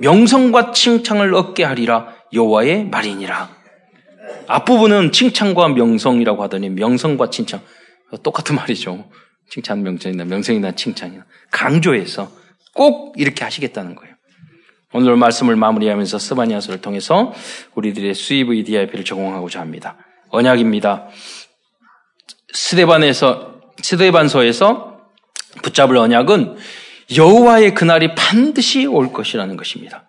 [0.00, 3.50] 명성과 칭찬을 얻게 하리라 여호와의 말이니라.
[4.46, 7.60] 앞부분은 칭찬과 명성이라고 하더니 명성과 칭찬
[8.18, 9.08] 똑같은 말이죠.
[9.48, 12.30] 칭찬 명성이나 명성이나 칭찬이나 강조해서
[12.74, 14.14] 꼭 이렇게 하시겠다는 거예요.
[14.92, 17.32] 오늘 말씀을 마무리하면서 스바니아서를 통해서
[17.74, 19.96] 우리들의 수입의 DIP를 적용하고자 합니다.
[20.30, 21.08] 언약입니다.
[22.52, 25.00] 스데반에서 스데반서에서
[25.62, 26.56] 붙잡을 언약은
[27.16, 30.08] 여호와의 그날이 반드시 올 것이라는 것입니다.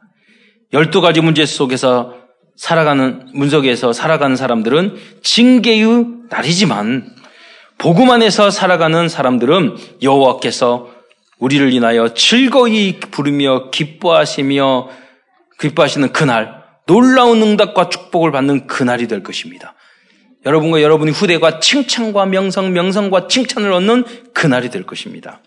[0.73, 2.15] 열두 가지 문제 속에서
[2.55, 7.20] 살아가는 문석에서 살아가는 사람들은 징계의 날이지만
[7.81, 10.91] 복음 안에서 살아가는 사람들은 여호와께서
[11.39, 14.89] 우리를 인하여 즐거이 부르며 기뻐하시며
[15.59, 19.73] 기뻐하시는 그날 놀라운 응답과 축복을 받는 그날이 될 것입니다.
[20.45, 24.05] 여러분과 여러분의 후대가 칭찬과 명성, 명성과 칭찬을 얻는
[24.35, 25.41] 그날이 될 것입니다.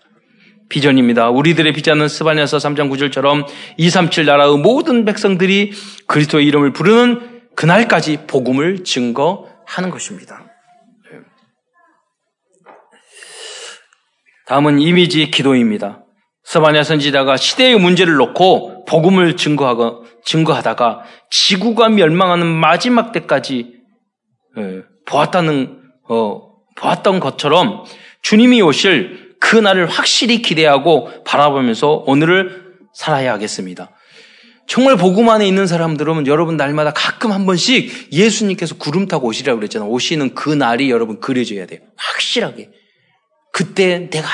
[0.67, 1.29] 비전입니다.
[1.29, 5.71] 우리들의 비전은 스바냐서 3장 9절처럼 237 나라의 모든 백성들이
[6.07, 10.44] 그리스도의 이름을 부르는 그날까지 복음을 증거하는 것입니다.
[14.45, 16.03] 다음은 이미지 기도입니다.
[16.43, 23.73] 스바냐 선지자가 시대의 문제를 놓고 복음을 증거하고 증거하다가 지구가 멸망하는 마지막 때까지
[24.57, 26.41] 예, 보았다는 어,
[26.77, 27.83] 보았던 것처럼
[28.21, 33.91] 주님이 오실 그 날을 확실히 기대하고 바라보면서 오늘을 살아야 하겠습니다.
[34.67, 39.89] 정말 복음 안에 있는 사람들은 여러분 날마다 가끔 한 번씩 예수님께서 구름 타고 오시라고 그랬잖아요.
[39.89, 41.81] 오시는 그 날이 여러분 그려져야 돼요.
[41.97, 42.69] 확실하게.
[43.55, 44.27] 그때 내가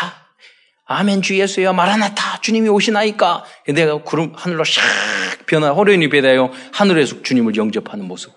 [0.86, 7.55] 아멘 주 예수여 마라나타 주님이 오시나이까 내가 구름 하늘로 샥 변화 호련이 배다요 하늘에서 주님을
[7.55, 8.34] 영접하는 모습.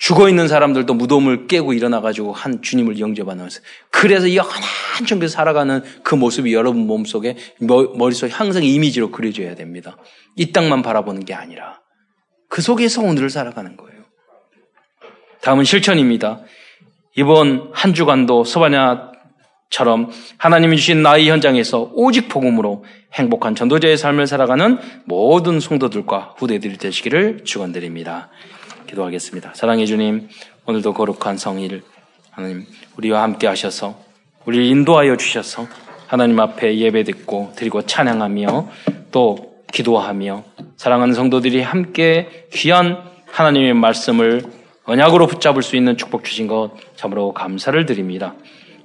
[0.00, 3.60] 죽어 있는 사람들도 무덤을 깨고 일어나 가지고 한 주님을 영접하면서
[3.92, 9.96] 그래서 영원한 정교 살아가는 그 모습이 여러분 몸 속에 머릿속에 항상 이미지로 그려져야 됩니다.
[10.34, 11.80] 이 땅만 바라보는 게 아니라
[12.48, 14.02] 그 속에서 오늘을 살아가는 거예요.
[15.42, 16.40] 다음은 실천입니다.
[17.14, 19.14] 이번 한 주간도 서바냐
[19.70, 27.44] 처럼 하나님이 주신 나의 현장에서 오직 복음으로 행복한 전도자의 삶을 살아가는 모든 성도들과 후대들이 되시기를
[27.44, 28.28] 축원드립니다.
[28.86, 29.52] 기도하겠습니다.
[29.54, 30.28] 사랑해 주님,
[30.66, 31.82] 오늘도 거룩한 성일
[32.30, 33.98] 하나님 우리와 함께 하셔서
[34.44, 35.66] 우리를 인도하여 주셔서
[36.06, 38.68] 하나님 앞에 예배 듣고 드리고 찬양하며
[39.10, 40.44] 또 기도하며
[40.76, 44.44] 사랑하는 성도들이 함께 귀한 하나님의 말씀을
[44.84, 48.34] 언약으로 붙잡을 수 있는 축복 주신 것 참으로 감사를 드립니다.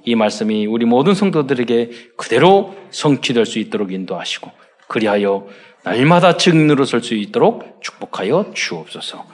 [0.04, 4.50] 이 말씀이 우리 모든 성도들에게 그대로 성취될 수 있도록 인도하시고
[4.88, 5.46] 그리하여
[5.84, 9.24] 날마다 증인으로 설 수 있도록 축복하여 주옵소서.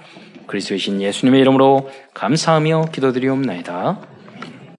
[0.47, 4.18] 그리스도의 신 예수님의 이름으로 감사하며 기도드리옵나이다.